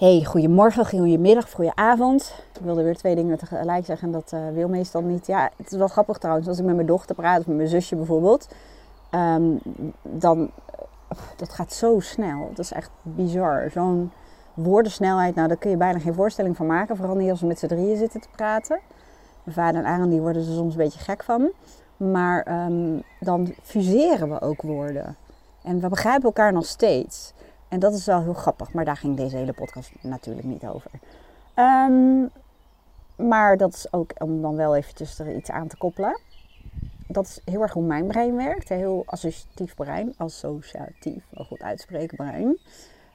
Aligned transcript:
Hey, 0.00 0.24
goedemorgen, 0.24 0.86
goedemiddag, 0.86 1.50
goedenavond. 1.50 2.34
Ik 2.54 2.60
wilde 2.60 2.82
weer 2.82 2.96
twee 2.96 3.14
dingen 3.14 3.38
tegelijk 3.38 3.84
zeggen 3.84 4.06
en 4.06 4.12
dat 4.12 4.32
uh, 4.34 4.40
wil 4.52 4.68
meestal 4.68 5.02
niet. 5.02 5.26
Ja, 5.26 5.50
het 5.56 5.72
is 5.72 5.78
wel 5.78 5.88
grappig 5.88 6.18
trouwens, 6.18 6.48
als 6.48 6.58
ik 6.58 6.64
met 6.64 6.74
mijn 6.74 6.86
dochter 6.86 7.14
praat 7.14 7.40
of 7.40 7.46
met 7.46 7.56
mijn 7.56 7.68
zusje 7.68 7.96
bijvoorbeeld. 7.96 8.48
Um, 9.14 9.60
dan, 10.02 10.50
dat 11.36 11.48
gaat 11.48 11.72
zo 11.72 11.98
snel. 11.98 12.48
Dat 12.48 12.64
is 12.64 12.72
echt 12.72 12.90
bizar. 13.02 13.70
Zo'n 13.70 14.12
woordensnelheid, 14.54 15.34
nou 15.34 15.48
daar 15.48 15.56
kun 15.56 15.70
je 15.70 15.76
bijna 15.76 15.98
geen 15.98 16.14
voorstelling 16.14 16.56
van 16.56 16.66
maken. 16.66 16.96
Vooral 16.96 17.16
niet 17.16 17.30
als 17.30 17.40
we 17.40 17.46
met 17.46 17.58
z'n 17.58 17.66
drieën 17.66 17.96
zitten 17.96 18.20
te 18.20 18.28
praten. 18.36 18.80
Mijn 19.42 19.56
vader 19.56 19.80
en 19.80 19.86
Aaron 19.86 20.10
die 20.10 20.20
worden 20.20 20.42
er 20.42 20.52
soms 20.52 20.72
een 20.72 20.82
beetje 20.82 21.00
gek 21.00 21.22
van. 21.22 21.50
Maar 21.96 22.66
um, 22.66 23.02
dan 23.20 23.54
fuseren 23.62 24.28
we 24.28 24.40
ook 24.40 24.62
woorden. 24.62 25.16
En 25.62 25.80
we 25.80 25.88
begrijpen 25.88 26.24
elkaar 26.24 26.52
nog 26.52 26.66
steeds. 26.66 27.32
En 27.70 27.78
dat 27.78 27.94
is 27.94 28.06
wel 28.06 28.22
heel 28.22 28.34
grappig, 28.34 28.72
maar 28.72 28.84
daar 28.84 28.96
ging 28.96 29.16
deze 29.16 29.36
hele 29.36 29.52
podcast 29.52 29.92
natuurlijk 30.00 30.46
niet 30.46 30.66
over. 30.66 30.90
Um, 31.56 32.30
maar 33.16 33.56
dat 33.56 33.74
is 33.74 33.92
ook 33.92 34.12
om 34.18 34.42
dan 34.42 34.56
wel 34.56 34.76
eventjes 34.76 35.18
er 35.18 35.36
iets 35.36 35.50
aan 35.50 35.68
te 35.68 35.76
koppelen. 35.76 36.20
Dat 37.06 37.26
is 37.26 37.40
heel 37.44 37.62
erg 37.62 37.72
hoe 37.72 37.82
mijn 37.82 38.06
brein 38.06 38.36
werkt. 38.36 38.70
Een 38.70 38.76
heel 38.76 39.02
associatief 39.06 39.74
brein. 39.74 40.14
Associatief, 40.16 41.24
wel 41.30 41.44
goed 41.44 41.62
uitspreken 41.62 42.16
brein. 42.16 42.58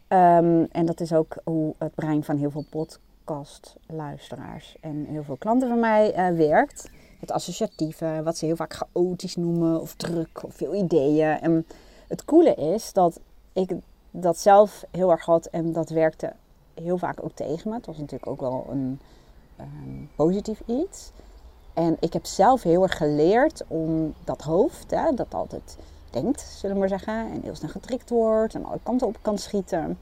Um, 0.08 0.68
en 0.72 0.86
dat 0.86 1.00
is 1.00 1.14
ook 1.14 1.38
hoe 1.44 1.74
het 1.78 1.96
brein 1.96 2.24
van 2.24 2.38
heel 2.38 2.52
veel 2.52 2.66
podcastluisteraars 2.70 4.78
en 4.82 5.06
heel 5.06 5.24
veel 5.24 5.38
klanten 5.38 5.68
van 5.68 5.80
mij 5.80 6.32
uh, 6.32 6.38
werkt. 6.38 6.90
Het 7.20 7.32
associatieve, 7.32 8.22
wat 8.24 8.38
ze 8.38 8.46
heel 8.46 8.56
vaak 8.56 8.74
chaotisch 8.74 9.36
noemen, 9.36 9.82
of 9.82 9.96
druk, 9.96 10.44
of 10.44 10.56
veel 10.56 10.76
ideeën. 10.76 11.40
En 11.40 11.66
het 12.08 12.26
coole 12.26 12.56
is 12.56 12.94
dat 12.94 13.20
ik 13.54 13.72
dat 14.22 14.38
zelf 14.38 14.86
heel 14.92 15.12
erg 15.12 15.26
had 15.26 15.46
en 15.46 15.72
dat 15.72 15.90
werkte 15.90 16.34
heel 16.74 16.98
vaak 16.98 17.24
ook 17.24 17.32
tegen 17.34 17.70
me. 17.70 17.76
Het 17.76 17.86
was 17.86 17.98
natuurlijk 17.98 18.32
ook 18.32 18.40
wel 18.40 18.66
een 18.70 19.00
um, 19.60 20.10
positief 20.16 20.62
iets. 20.66 21.12
En 21.74 21.98
ik 22.00 22.14
heb 22.14 22.26
zelf 22.26 22.64
heel 22.64 22.84
erg 22.84 22.98
geleerd 22.98 23.64
om 23.68 24.14
dat 24.24 24.42
hoofd, 24.42 24.92
hè, 24.92 25.14
dat 25.14 25.34
altijd 25.34 25.78
denkt, 26.10 26.42
zullen 26.42 26.76
we 26.76 26.80
maar 26.80 26.90
zeggen, 26.90 27.32
en 27.32 27.42
heel 27.44 27.56
snel 27.56 27.70
getrikt 27.70 28.10
wordt 28.10 28.56
en 28.56 28.66
alle 28.66 28.80
kanten 28.84 29.08
op 29.08 29.18
kan 29.22 29.38
schieten. 29.38 29.98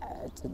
Uh, 0.00 0.06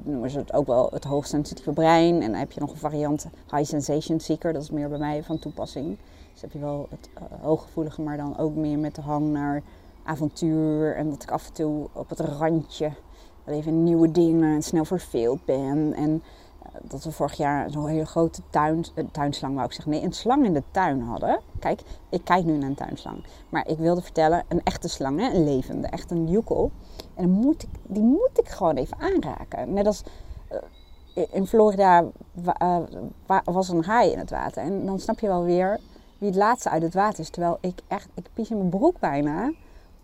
noemen 0.02 0.30
ze 0.30 0.38
het 0.38 0.52
ook 0.52 0.66
wel 0.66 0.88
het 0.92 1.04
hoogsensitieve 1.04 1.72
brein. 1.72 2.22
En 2.22 2.30
dan 2.30 2.40
heb 2.40 2.52
je 2.52 2.60
nog 2.60 2.70
een 2.70 2.76
variant 2.76 3.26
high 3.50 3.64
sensation 3.64 4.20
seeker, 4.20 4.52
dat 4.52 4.62
is 4.62 4.70
meer 4.70 4.88
bij 4.88 4.98
mij 4.98 5.22
van 5.22 5.38
toepassing. 5.38 5.96
Dus 6.32 6.40
heb 6.40 6.52
je 6.52 6.58
wel 6.58 6.86
het 6.90 7.08
uh, 7.18 7.42
hooggevoelige, 7.42 8.02
maar 8.02 8.16
dan 8.16 8.38
ook 8.38 8.54
meer 8.54 8.78
met 8.78 8.94
de 8.94 9.00
hang 9.00 9.32
naar 9.32 9.62
avontuur. 10.06 10.96
En 10.96 11.10
dat 11.10 11.22
ik 11.22 11.30
af 11.30 11.46
en 11.46 11.52
toe 11.52 11.88
op 11.92 12.08
het 12.08 12.20
randje 12.20 12.90
even 13.46 13.82
nieuwe 13.82 14.10
dingen 14.10 14.54
en 14.54 14.62
snel 14.62 14.84
verveeld 14.84 15.44
ben. 15.44 15.94
En 15.94 16.10
uh, 16.62 16.72
dat 16.82 17.04
we 17.04 17.12
vorig 17.12 17.34
jaar 17.34 17.70
zo'n 17.70 17.86
hele 17.86 18.06
grote 18.06 18.42
tuin, 18.50 18.84
uh, 18.94 19.04
tuinslang, 19.12 19.54
wou 19.54 19.66
ik 19.66 19.72
zeggen. 19.72 19.92
Nee, 19.92 20.02
een 20.02 20.12
slang 20.12 20.44
in 20.44 20.52
de 20.52 20.62
tuin 20.70 21.00
hadden. 21.00 21.40
Kijk, 21.58 21.82
ik 22.08 22.24
kijk 22.24 22.44
nu 22.44 22.56
naar 22.56 22.68
een 22.68 22.74
tuinslang. 22.74 23.24
Maar 23.48 23.68
ik 23.68 23.78
wilde 23.78 24.00
vertellen, 24.00 24.44
een 24.48 24.62
echte 24.62 24.88
slang, 24.88 25.20
hè? 25.20 25.34
een 25.34 25.44
levende, 25.44 25.86
echt 25.86 26.10
een 26.10 26.28
joekel. 26.28 26.70
En 27.14 27.30
moet 27.30 27.62
ik, 27.62 27.68
die 27.82 28.02
moet 28.02 28.38
ik 28.38 28.48
gewoon 28.48 28.76
even 28.76 28.98
aanraken. 28.98 29.72
Net 29.72 29.86
als 29.86 30.02
uh, 31.14 31.24
in 31.30 31.46
Florida 31.46 32.04
was 33.44 33.68
een 33.68 33.84
haai 33.84 34.12
in 34.12 34.18
het 34.18 34.30
water. 34.30 34.62
En 34.62 34.86
dan 34.86 34.98
snap 34.98 35.20
je 35.20 35.26
wel 35.26 35.44
weer 35.44 35.80
wie 36.18 36.28
het 36.28 36.38
laatste 36.38 36.70
uit 36.70 36.82
het 36.82 36.94
water 36.94 37.20
is. 37.20 37.30
Terwijl 37.30 37.58
ik 37.60 37.80
echt, 37.88 38.08
ik 38.14 38.28
pies 38.34 38.50
in 38.50 38.56
mijn 38.56 38.68
broek 38.68 38.98
bijna 38.98 39.52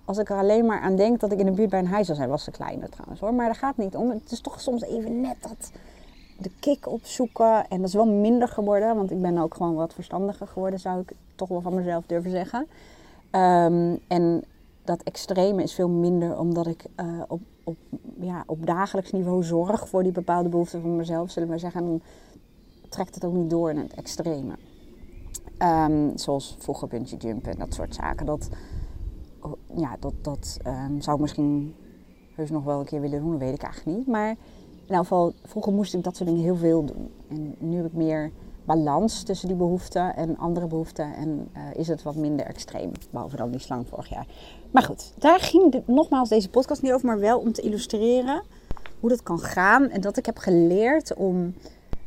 als 0.05 0.19
ik 0.19 0.31
er 0.31 0.37
alleen 0.37 0.67
maar 0.67 0.81
aan 0.81 0.97
denk 0.97 1.21
dat 1.21 1.33
ik 1.33 1.39
in 1.39 1.47
de 1.47 1.53
buurt 1.53 1.71
bij 1.71 1.79
een 1.79 1.87
huis 1.87 2.07
zou 2.07 2.19
zijn, 2.19 2.29
was 2.29 2.45
ze 2.45 2.51
kleiner 2.51 2.89
trouwens 2.89 3.21
hoor. 3.21 3.35
Maar 3.35 3.47
daar 3.47 3.55
gaat 3.55 3.77
niet 3.77 3.97
om. 3.97 4.11
Het 4.11 4.33
is 4.33 4.41
toch 4.41 4.61
soms 4.61 4.83
even 4.83 5.21
net 5.21 5.37
dat 5.41 5.71
de 6.39 6.51
kick 6.61 6.89
opzoeken. 6.89 7.69
En 7.69 7.77
dat 7.77 7.89
is 7.89 7.95
wel 7.95 8.07
minder 8.07 8.49
geworden, 8.49 8.97
want 8.97 9.11
ik 9.11 9.23
ben 9.23 9.39
ook 9.39 9.55
gewoon 9.55 9.75
wat 9.75 9.95
verstandiger 9.95 10.47
geworden, 10.47 10.81
zou 10.81 11.01
ik 11.01 11.13
toch 11.35 11.49
wel 11.49 11.61
van 11.61 11.75
mezelf 11.75 12.07
durven 12.07 12.31
zeggen. 12.31 12.67
Um, 13.31 14.01
en 14.09 14.45
dat 14.85 15.03
extreme 15.03 15.63
is 15.63 15.75
veel 15.75 15.89
minder 15.89 16.39
omdat 16.39 16.67
ik 16.67 16.85
uh, 17.01 17.23
op, 17.29 17.41
op, 17.65 17.77
ja, 18.21 18.43
op 18.47 18.67
dagelijks 18.67 19.13
niveau 19.13 19.43
zorg 19.43 19.89
voor 19.89 20.03
die 20.03 20.13
bepaalde 20.13 20.49
behoeften 20.49 20.81
van 20.81 20.97
mezelf, 20.97 21.31
zullen 21.31 21.49
we 21.49 21.59
zeggen. 21.59 21.81
En 21.81 21.87
dan 21.87 22.03
trekt 22.89 23.15
het 23.15 23.25
ook 23.25 23.35
niet 23.35 23.51
door 23.51 23.71
in 23.71 23.79
het 23.79 23.95
extreme. 23.95 24.53
Um, 25.59 26.19
zoals 26.19 26.57
vroeger 26.59 26.89
bungee 26.89 27.19
jumpen 27.19 27.53
en 27.53 27.59
dat 27.59 27.75
soort 27.75 27.95
zaken. 27.95 28.27
Dat, 28.27 28.49
ja, 29.77 29.97
dat, 30.01 30.13
dat 30.23 30.59
um, 30.67 31.01
zou 31.01 31.17
ik 31.17 31.23
misschien 31.23 31.75
heus 32.35 32.51
nog 32.51 32.65
wel 32.65 32.79
een 32.79 32.87
keer 32.87 33.01
willen 33.01 33.21
doen, 33.21 33.31
dat 33.31 33.41
weet 33.41 33.55
ik 33.55 33.63
eigenlijk 33.63 33.99
niet. 33.99 34.07
Maar 34.07 34.29
in 34.87 34.95
elk 34.95 35.03
geval, 35.03 35.33
vroeger 35.45 35.73
moest 35.73 35.95
ik 35.95 36.05
dat 36.05 36.17
soort 36.17 36.29
dingen 36.29 36.45
heel 36.45 36.57
veel 36.57 36.85
doen. 36.85 37.11
En 37.29 37.55
nu 37.59 37.77
heb 37.77 37.87
ik 37.87 37.93
meer 37.93 38.31
balans 38.65 39.23
tussen 39.23 39.49
die 39.49 39.57
behoeften 39.57 40.17
en 40.17 40.39
andere 40.39 40.67
behoeften. 40.67 41.15
En 41.15 41.49
uh, 41.57 41.63
is 41.75 41.89
het 41.89 42.03
wat 42.03 42.15
minder 42.15 42.47
extreem, 42.47 42.91
behalve 43.11 43.37
dan 43.37 43.51
die 43.51 43.61
slang 43.61 43.89
vorig 43.89 44.09
jaar. 44.09 44.27
Maar 44.71 44.83
goed, 44.83 45.13
daar 45.19 45.41
ging 45.41 45.73
dit, 45.73 45.87
nogmaals 45.87 46.29
deze 46.29 46.51
podcast 46.51 46.83
niet 46.83 46.93
over, 46.93 47.07
maar 47.07 47.19
wel 47.19 47.39
om 47.39 47.53
te 47.53 47.63
illustreren 47.63 48.43
hoe 49.01 49.11
dat 49.11 49.23
kan 49.23 49.39
gaan. 49.39 49.89
En 49.89 50.01
dat 50.01 50.17
ik 50.17 50.27
heb 50.27 50.39
geleerd 50.39 51.15
om 51.15 51.55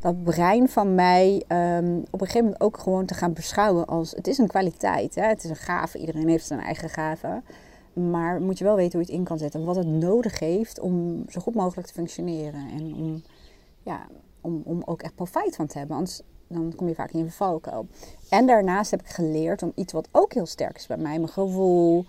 dat 0.06 0.24
brein 0.24 0.68
van 0.68 0.94
mij 0.94 1.42
um, 1.48 1.98
op 2.10 2.20
een 2.20 2.26
gegeven 2.26 2.44
moment 2.44 2.60
ook 2.60 2.78
gewoon 2.78 3.06
te 3.06 3.14
gaan 3.14 3.32
beschouwen 3.32 3.86
als 3.86 4.10
het 4.10 4.26
is 4.26 4.38
een 4.38 4.46
kwaliteit. 4.46 5.14
Hè? 5.14 5.22
Het 5.22 5.44
is 5.44 5.50
een 5.50 5.56
gave, 5.56 5.98
iedereen 5.98 6.28
heeft 6.28 6.46
zijn 6.46 6.60
eigen 6.60 6.88
gave. 6.88 7.42
Maar 7.92 8.40
moet 8.40 8.58
je 8.58 8.64
wel 8.64 8.76
weten 8.76 8.98
hoe 8.98 9.00
je 9.00 9.06
het 9.06 9.20
in 9.20 9.24
kan 9.24 9.38
zetten. 9.38 9.64
Wat 9.64 9.76
het 9.76 9.86
nodig 9.86 10.38
heeft 10.38 10.80
om 10.80 11.24
zo 11.28 11.40
goed 11.40 11.54
mogelijk 11.54 11.86
te 11.86 11.92
functioneren. 11.92 12.68
En 12.70 12.94
om, 12.94 13.22
ja, 13.82 14.06
om, 14.40 14.62
om 14.64 14.82
ook 14.84 15.02
echt 15.02 15.14
profijt 15.14 15.56
van 15.56 15.66
te 15.66 15.78
hebben. 15.78 15.96
Anders 15.96 16.20
dan 16.48 16.72
kom 16.76 16.88
je 16.88 16.94
vaak 16.94 17.10
in 17.12 17.18
je 17.18 17.30
valkuil. 17.30 17.86
En 18.28 18.46
daarnaast 18.46 18.90
heb 18.90 19.00
ik 19.00 19.08
geleerd 19.08 19.62
om 19.62 19.72
iets 19.74 19.92
wat 19.92 20.08
ook 20.12 20.32
heel 20.32 20.46
sterk 20.46 20.76
is 20.76 20.86
bij 20.86 20.96
mij. 20.96 21.18
Mijn 21.18 21.28
gevoel, 21.28 22.06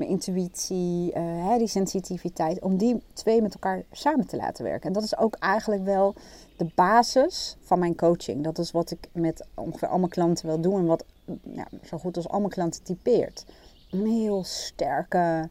mijn 0.00 0.12
intuïtie, 0.12 1.14
uh, 1.16 1.56
die 1.56 1.66
sensitiviteit. 1.66 2.62
Om 2.62 2.76
die 2.76 3.02
twee 3.12 3.42
met 3.42 3.54
elkaar 3.54 3.82
samen 3.92 4.26
te 4.26 4.36
laten 4.36 4.64
werken. 4.64 4.86
En 4.86 4.92
dat 4.92 5.02
is 5.02 5.16
ook 5.16 5.34
eigenlijk 5.34 5.84
wel 5.84 6.14
de 6.56 6.66
basis 6.74 7.56
van 7.60 7.78
mijn 7.78 7.96
coaching. 7.96 8.44
Dat 8.44 8.58
is 8.58 8.70
wat 8.70 8.90
ik 8.90 9.08
met 9.12 9.46
ongeveer 9.54 9.88
al 9.88 9.98
mijn 9.98 10.10
klanten 10.10 10.46
wil 10.46 10.60
doen. 10.60 10.78
En 10.78 10.86
wat 10.86 11.04
ja, 11.42 11.66
zo 11.82 11.98
goed 11.98 12.16
als 12.16 12.28
al 12.28 12.38
mijn 12.38 12.50
klanten 12.50 12.82
typeert. 12.82 13.44
Een 13.90 14.06
heel 14.06 14.44
sterke 14.44 15.48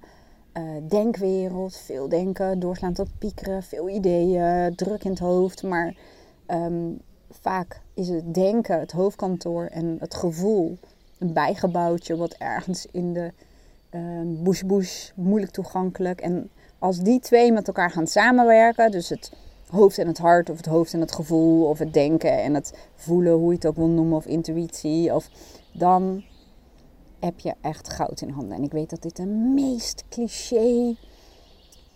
uh, 0.53 0.63
denkwereld. 0.87 1.77
Veel 1.77 2.09
denken, 2.09 2.59
doorslaan 2.59 2.93
tot 2.93 3.17
piekeren. 3.17 3.63
Veel 3.63 3.89
ideeën, 3.89 4.75
druk 4.75 5.03
in 5.03 5.09
het 5.09 5.19
hoofd. 5.19 5.63
Maar 5.63 5.95
um, 6.47 7.01
vaak 7.29 7.81
is 7.93 8.09
het 8.09 8.33
denken 8.33 8.79
het 8.79 8.91
hoofdkantoor. 8.91 9.65
En 9.65 9.97
het 9.99 10.15
gevoel 10.15 10.77
een 11.17 11.33
bijgebouwtje 11.33 12.15
wat 12.15 12.33
ergens 12.33 12.87
in 12.91 13.13
de 13.13 13.31
uh, 13.91 14.01
bush 14.43 14.61
bush 14.61 15.09
moeilijk 15.15 15.51
toegankelijk. 15.51 16.21
En 16.21 16.49
als 16.79 16.99
die 16.99 17.19
twee 17.19 17.51
met 17.51 17.67
elkaar 17.67 17.91
gaan 17.91 18.07
samenwerken, 18.07 18.91
dus 18.91 19.09
het 19.09 19.31
hoofd 19.67 19.97
en 19.97 20.07
het 20.07 20.17
hart, 20.17 20.49
of 20.49 20.57
het 20.57 20.65
hoofd 20.65 20.93
en 20.93 20.99
het 20.99 21.11
gevoel, 21.11 21.65
of 21.65 21.79
het 21.79 21.93
denken 21.93 22.41
en 22.41 22.53
het 22.53 22.73
voelen, 22.95 23.33
hoe 23.33 23.49
je 23.49 23.55
het 23.55 23.65
ook 23.65 23.75
wil 23.75 23.87
noemen, 23.87 24.17
of 24.17 24.25
intuïtie, 24.25 25.15
of 25.15 25.29
dan 25.71 26.23
heb 27.19 27.39
je 27.39 27.53
echt 27.61 27.89
goud 27.89 28.21
in 28.21 28.29
handen. 28.29 28.57
En 28.57 28.63
ik 28.63 28.71
weet 28.71 28.89
dat 28.89 29.01
dit 29.01 29.15
de 29.15 29.25
meest 29.25 30.03
cliché 30.09 30.95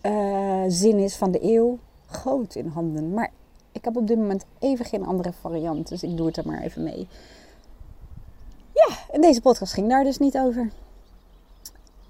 uh, 0.03 0.63
zin 0.67 0.97
is 0.97 1.15
van 1.15 1.31
de 1.31 1.43
eeuw. 1.43 1.79
Goud 2.05 2.55
in 2.55 2.67
handen. 2.67 3.13
Maar 3.13 3.31
ik 3.71 3.85
heb 3.85 3.97
op 3.97 4.07
dit 4.07 4.17
moment 4.17 4.45
even 4.59 4.85
geen 4.85 5.05
andere 5.05 5.33
variant, 5.33 5.87
dus 5.87 6.03
ik 6.03 6.17
doe 6.17 6.27
het 6.27 6.37
er 6.37 6.47
maar 6.47 6.61
even 6.61 6.83
mee. 6.83 7.07
Ja, 8.73 8.87
en 9.11 9.21
deze 9.21 9.41
podcast 9.41 9.73
ging 9.73 9.89
daar 9.89 10.03
dus 10.03 10.17
niet 10.17 10.37
over. 10.37 10.71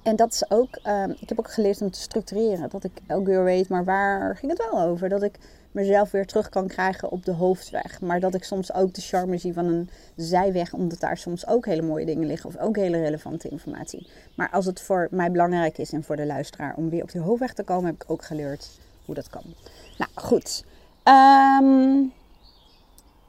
En 0.03 0.15
dat 0.15 0.33
is 0.33 0.51
ook, 0.51 0.79
uh, 0.83 1.03
ik 1.19 1.29
heb 1.29 1.39
ook 1.39 1.51
geleerd 1.51 1.81
om 1.81 1.91
te 1.91 1.99
structureren. 1.99 2.69
Dat 2.69 2.83
ik 2.83 2.91
elke 3.07 3.25
keer 3.25 3.43
weet, 3.43 3.69
maar 3.69 3.85
waar 3.85 4.37
ging 4.37 4.51
het 4.51 4.69
wel 4.71 4.81
over? 4.81 5.09
Dat 5.09 5.23
ik 5.23 5.39
mezelf 5.71 6.11
weer 6.11 6.25
terug 6.25 6.49
kan 6.49 6.67
krijgen 6.67 7.11
op 7.11 7.25
de 7.25 7.31
hoofdweg. 7.31 8.01
Maar 8.01 8.19
dat 8.19 8.33
ik 8.33 8.43
soms 8.43 8.73
ook 8.73 8.93
de 8.93 9.01
charme 9.01 9.37
zie 9.37 9.53
van 9.53 9.65
een 9.65 9.89
zijweg, 10.15 10.73
omdat 10.73 10.99
daar 10.99 11.17
soms 11.17 11.47
ook 11.47 11.65
hele 11.65 11.81
mooie 11.81 12.05
dingen 12.05 12.27
liggen. 12.27 12.49
Of 12.49 12.57
ook 12.57 12.75
hele 12.75 12.99
relevante 12.99 13.49
informatie. 13.49 14.07
Maar 14.35 14.49
als 14.49 14.65
het 14.65 14.81
voor 14.81 15.07
mij 15.11 15.31
belangrijk 15.31 15.77
is 15.77 15.91
en 15.93 16.03
voor 16.03 16.15
de 16.15 16.25
luisteraar 16.25 16.73
om 16.75 16.89
weer 16.89 17.03
op 17.03 17.11
die 17.11 17.21
hoofdweg 17.21 17.53
te 17.53 17.63
komen, 17.63 17.85
heb 17.85 18.03
ik 18.03 18.11
ook 18.11 18.23
geleerd 18.23 18.79
hoe 19.05 19.15
dat 19.15 19.29
kan. 19.29 19.43
Nou 19.97 20.11
goed. 20.15 20.65
Um, 21.03 22.13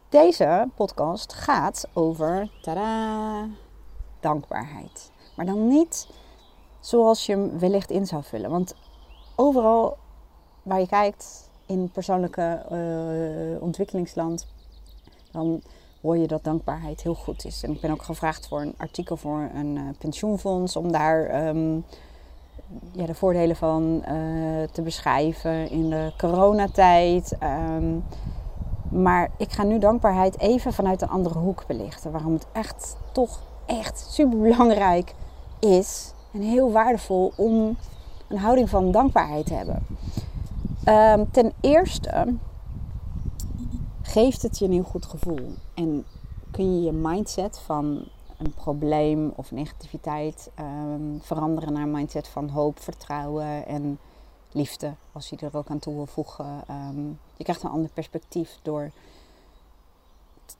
deze 0.08 0.68
podcast 0.74 1.32
gaat 1.32 1.88
over 1.92 2.50
tada, 2.62 3.46
dankbaarheid. 4.20 5.10
Maar 5.36 5.46
dan 5.46 5.68
niet 5.68 6.06
zoals 6.86 7.26
je 7.26 7.32
hem 7.32 7.58
wellicht 7.58 7.90
in 7.90 8.06
zou 8.06 8.22
vullen. 8.22 8.50
Want 8.50 8.74
overal 9.36 9.96
waar 10.62 10.80
je 10.80 10.86
kijkt 10.86 11.50
in 11.66 11.90
persoonlijke 11.90 12.62
uh, 12.72 13.62
ontwikkelingsland, 13.62 14.46
dan 15.30 15.62
hoor 16.02 16.16
je 16.16 16.26
dat 16.26 16.44
dankbaarheid 16.44 17.02
heel 17.02 17.14
goed 17.14 17.44
is. 17.44 17.62
En 17.62 17.72
ik 17.72 17.80
ben 17.80 17.90
ook 17.90 18.02
gevraagd 18.02 18.48
voor 18.48 18.60
een 18.60 18.74
artikel 18.76 19.16
voor 19.16 19.50
een 19.54 19.76
uh, 19.76 19.82
pensioenfonds 19.98 20.76
om 20.76 20.92
daar 20.92 21.46
um, 21.46 21.84
ja, 22.92 23.06
de 23.06 23.14
voordelen 23.14 23.56
van 23.56 24.02
eh, 24.04 24.14
te 24.72 24.82
beschrijven 24.82 25.70
in 25.70 25.90
de 25.90 26.12
coronatijd. 26.18 27.36
Ehm, 27.38 27.98
maar 28.90 29.30
ik 29.36 29.52
ga 29.52 29.62
nu 29.62 29.78
dankbaarheid 29.78 30.38
even 30.38 30.72
vanuit 30.72 31.02
een 31.02 31.08
andere 31.08 31.38
hoek 31.38 31.64
belichten. 31.66 32.12
Waarom 32.12 32.32
het 32.32 32.46
echt 32.52 32.96
toch 33.12 33.42
echt 33.66 34.06
super 34.10 34.38
belangrijk 34.38 35.14
is 35.60 36.12
en 36.34 36.40
heel 36.40 36.72
waardevol 36.72 37.32
om 37.36 37.76
een 38.28 38.38
houding 38.38 38.68
van 38.68 38.90
dankbaarheid 38.90 39.46
te 39.46 39.54
hebben. 39.54 39.86
Ehm, 40.84 41.24
ten 41.30 41.52
eerste 41.60 42.34
geeft 44.02 44.42
het 44.42 44.58
je 44.58 44.64
een 44.64 44.72
heel 44.72 44.82
goed 44.82 45.06
gevoel. 45.06 45.54
En 45.74 46.04
kun 46.50 46.74
je 46.74 46.82
je 46.82 46.92
mindset 46.92 47.58
van 47.58 48.04
een 48.36 48.54
probleem 48.54 49.32
of 49.36 49.50
negativiteit 49.50 50.50
um, 50.60 51.18
veranderen 51.22 51.72
naar 51.72 51.82
een 51.82 51.90
mindset 51.90 52.28
van 52.28 52.48
hoop, 52.48 52.80
vertrouwen 52.80 53.66
en 53.66 53.98
liefde. 54.52 54.92
Als 55.12 55.28
je 55.28 55.36
er 55.36 55.56
ook 55.56 55.68
aan 55.68 55.78
toe 55.78 55.94
wil 55.94 56.06
voegen. 56.06 56.62
Ehm, 56.66 57.06
je 57.36 57.42
krijgt 57.42 57.62
een 57.62 57.70
ander 57.70 57.90
perspectief 57.90 58.58
door 58.62 58.90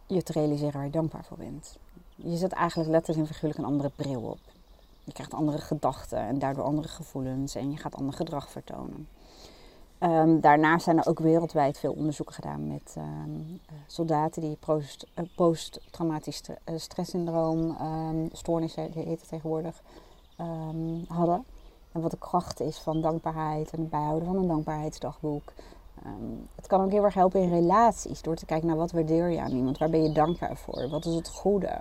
je 0.06 0.22
te 0.22 0.32
realiseren 0.32 0.72
waar 0.72 0.84
je 0.84 0.90
dankbaar 0.90 1.24
voor 1.24 1.36
bent. 1.36 1.78
Je 2.16 2.36
zet 2.36 2.52
eigenlijk 2.52 2.90
letterlijk 2.90 3.28
en 3.28 3.34
figuurlijk 3.34 3.60
een 3.60 3.72
andere 3.72 3.90
bril 3.96 4.20
op. 4.20 4.53
Je 5.04 5.12
krijgt 5.12 5.34
andere 5.34 5.58
gedachten 5.58 6.18
en 6.18 6.38
daardoor 6.38 6.64
andere 6.64 6.88
gevoelens 6.88 7.54
en 7.54 7.70
je 7.70 7.76
gaat 7.76 7.94
ander 7.94 8.14
gedrag 8.14 8.50
vertonen. 8.50 9.08
Um, 10.00 10.40
daarnaast 10.40 10.84
zijn 10.84 10.98
er 10.98 11.06
ook 11.06 11.18
wereldwijd 11.18 11.78
veel 11.78 11.92
onderzoeken 11.92 12.34
gedaan 12.34 12.66
met 12.66 12.94
um, 12.98 13.60
soldaten 13.86 14.42
die 14.42 14.58
uh, 14.68 15.24
posttraumatisch 15.34 16.36
st 16.36 16.48
uh, 16.48 16.54
stresssyndroom, 16.76 17.76
um, 17.80 18.28
stoornissen 18.32 18.92
heet 18.92 19.20
het 19.20 19.28
tegenwoordig, 19.28 19.82
hadden. 21.08 21.44
En 21.92 22.00
wat 22.00 22.10
de 22.10 22.18
kracht 22.18 22.60
is 22.60 22.78
van 22.78 23.00
dankbaarheid 23.00 23.70
en 23.70 23.80
het 23.80 23.90
bijhouden 23.90 24.28
van 24.28 24.36
een 24.36 24.46
dankbaarheidsdagboek. 24.46 25.52
het 26.54 26.66
kan 26.66 26.80
ook 26.80 26.90
heel 26.90 27.04
erg 27.04 27.14
helpen 27.14 27.40
in 27.40 27.50
relaties 27.50 28.22
door 28.22 28.36
te 28.36 28.46
kijken 28.46 28.66
naar 28.66 28.76
wat 28.76 28.92
waardeer 28.92 29.28
je 29.28 29.40
aan 29.40 29.52
iemand, 29.52 29.78
waar 29.78 29.90
ben 29.90 30.02
je 30.02 30.12
dankbaar 30.12 30.56
voor, 30.56 30.88
wat 30.88 31.04
is 31.04 31.14
het 31.14 31.28
goede. 31.28 31.80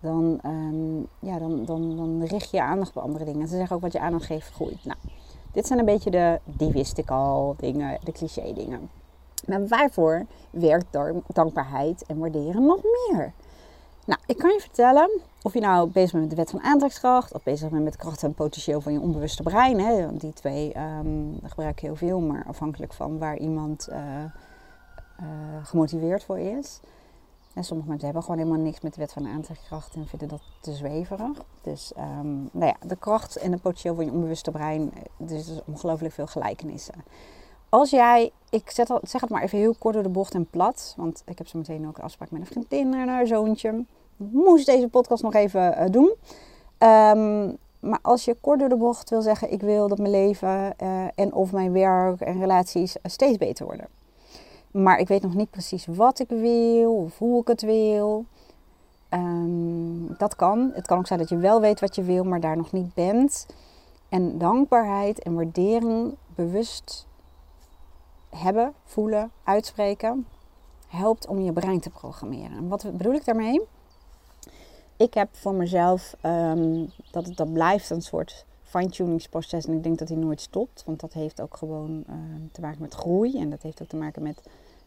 Dan, 0.00 0.40
ja, 1.18 1.38
dan, 1.38 1.64
dan, 1.64 1.96
dan 1.96 2.24
richt 2.24 2.50
je 2.50 2.56
je 2.56 2.62
aandacht 2.62 2.96
op 2.96 3.02
andere 3.02 3.24
dingen. 3.24 3.48
Ze 3.48 3.56
zeggen 3.56 3.76
ook 3.76 3.82
wat 3.82 3.92
je 3.92 4.00
aandacht 4.00 4.24
geeft 4.24 4.52
groeit. 4.52 4.84
Nou, 4.84 4.98
dit 5.52 5.66
zijn 5.66 5.78
een 5.78 5.84
beetje 5.84 6.10
de, 6.10 6.40
die 6.44 6.72
wist 6.72 6.98
ik 6.98 7.10
al, 7.10 7.54
dingen, 7.58 7.98
de 8.04 8.12
cliché 8.12 8.52
dingen. 8.52 8.90
Maar 9.46 9.66
waarvoor 9.66 10.26
werkt 10.50 10.98
dankbaarheid 11.26 12.04
en 12.06 12.18
waarderen 12.18 12.66
nog 12.66 12.80
meer? 12.82 13.32
Nou, 14.06 14.20
ik 14.26 14.38
kan 14.38 14.52
je 14.52 14.60
vertellen, 14.60 15.10
of 15.42 15.52
je 15.52 15.60
nou 15.60 15.90
bezig 15.90 16.10
bent 16.10 16.22
met 16.22 16.30
de 16.30 16.36
wet 16.36 16.50
van 16.50 16.60
aantrekkingskracht, 16.62 17.34
of 17.34 17.42
bezig 17.42 17.70
bent 17.70 17.84
met 17.84 17.92
de 17.92 17.98
kracht 17.98 18.22
en 18.22 18.34
potentieel 18.34 18.80
van 18.80 18.92
je 18.92 19.00
onbewuste 19.00 19.42
brein. 19.42 19.80
Hè, 19.80 20.16
die 20.16 20.32
twee 20.32 20.72
um, 20.78 21.38
gebruik 21.42 21.72
ik 21.72 21.80
heel 21.80 21.96
veel, 21.96 22.20
maar 22.20 22.44
afhankelijk 22.46 22.92
van 22.92 23.18
waar 23.18 23.38
iemand 23.38 23.88
uh, 23.90 23.96
uh, 23.96 25.26
gemotiveerd 25.62 26.24
voor 26.24 26.38
is. 26.38 26.80
En 27.56 27.64
sommige 27.64 27.88
mensen 27.88 28.06
hebben 28.06 28.24
gewoon 28.24 28.38
helemaal 28.38 28.64
niks 28.64 28.80
met 28.80 28.94
de 28.94 29.00
wet 29.00 29.12
van 29.12 29.26
aantrekkingskracht 29.26 29.94
en 29.94 30.06
vinden 30.06 30.28
dat 30.28 30.40
te 30.60 30.72
zweverig. 30.72 31.42
Dus 31.62 31.92
um, 31.98 32.48
nou 32.52 32.66
ja, 32.66 32.76
de 32.86 32.96
kracht 32.96 33.36
en 33.36 33.52
het 33.52 33.62
potentieel 33.62 33.94
van 33.94 34.04
je 34.04 34.10
onbewuste 34.10 34.50
brein, 34.50 34.92
er 35.28 35.34
is 35.34 35.46
dus 35.46 35.60
ongelooflijk 35.66 36.14
veel 36.14 36.26
gelijkenissen. 36.26 36.94
Als 37.68 37.90
jij, 37.90 38.32
ik 38.50 38.70
zet 38.70 38.90
al, 38.90 39.00
zeg 39.02 39.20
het 39.20 39.30
maar 39.30 39.42
even 39.42 39.58
heel 39.58 39.74
kort 39.78 39.94
door 39.94 40.02
de 40.02 40.08
bocht 40.08 40.34
en 40.34 40.46
plat, 40.46 40.94
want 40.96 41.22
ik 41.26 41.38
heb 41.38 41.46
zo 41.46 41.58
meteen 41.58 41.88
ook 41.88 41.98
een 41.98 42.04
afspraak 42.04 42.30
met 42.30 42.40
een 42.40 42.46
vriendin 42.46 42.94
en 42.94 43.08
haar 43.08 43.26
zoontje. 43.26 43.84
Moest 44.16 44.66
deze 44.66 44.88
podcast 44.88 45.22
nog 45.22 45.34
even 45.34 45.78
uh, 45.78 45.84
doen. 45.90 46.14
Um, 46.78 47.56
maar 47.80 47.98
als 48.02 48.24
je 48.24 48.36
kort 48.40 48.58
door 48.58 48.68
de 48.68 48.76
bocht 48.76 49.10
wil 49.10 49.22
zeggen, 49.22 49.52
ik 49.52 49.60
wil 49.60 49.88
dat 49.88 49.98
mijn 49.98 50.10
leven 50.10 50.74
uh, 50.82 51.04
en 51.14 51.32
of 51.32 51.52
mijn 51.52 51.72
werk 51.72 52.20
en 52.20 52.38
relaties 52.38 52.96
steeds 53.02 53.38
beter 53.38 53.66
worden 53.66 53.95
maar 54.76 54.98
ik 54.98 55.08
weet 55.08 55.22
nog 55.22 55.34
niet 55.34 55.50
precies 55.50 55.86
wat 55.86 56.18
ik 56.18 56.28
wil 56.28 56.96
of 56.96 57.18
hoe 57.18 57.40
ik 57.40 57.48
het 57.48 57.62
wil. 57.62 58.24
Um, 59.10 60.16
dat 60.18 60.36
kan. 60.36 60.70
Het 60.74 60.86
kan 60.86 60.98
ook 60.98 61.06
zijn 61.06 61.18
dat 61.18 61.28
je 61.28 61.36
wel 61.36 61.60
weet 61.60 61.80
wat 61.80 61.94
je 61.94 62.02
wil, 62.02 62.24
maar 62.24 62.40
daar 62.40 62.56
nog 62.56 62.72
niet 62.72 62.94
bent. 62.94 63.46
En 64.08 64.38
dankbaarheid 64.38 65.22
en 65.22 65.34
waardering 65.34 66.14
bewust 66.34 67.06
hebben, 68.30 68.72
voelen, 68.84 69.30
uitspreken, 69.44 70.26
helpt 70.88 71.26
om 71.26 71.40
je 71.40 71.52
brein 71.52 71.80
te 71.80 71.90
programmeren. 71.90 72.56
En 72.56 72.68
wat 72.68 72.96
bedoel 72.96 73.14
ik 73.14 73.24
daarmee? 73.24 73.60
Ik 74.96 75.14
heb 75.14 75.28
voor 75.32 75.54
mezelf 75.54 76.16
um, 76.22 76.90
dat 77.10 77.26
het 77.26 77.36
dat 77.36 77.52
blijft 77.52 77.90
een 77.90 78.02
soort 78.02 78.46
fine-tuningsproces. 78.62 79.66
En 79.66 79.72
ik 79.72 79.82
denk 79.82 79.98
dat 79.98 80.08
hij 80.08 80.16
nooit 80.16 80.40
stopt. 80.40 80.82
Want 80.86 81.00
dat 81.00 81.12
heeft 81.12 81.40
ook 81.40 81.56
gewoon 81.56 82.04
uh, 82.08 82.14
te 82.52 82.60
maken 82.60 82.80
met 82.80 82.94
groei. 82.94 83.38
En 83.38 83.50
dat 83.50 83.62
heeft 83.62 83.82
ook 83.82 83.88
te 83.88 83.96
maken 83.96 84.22
met 84.22 84.42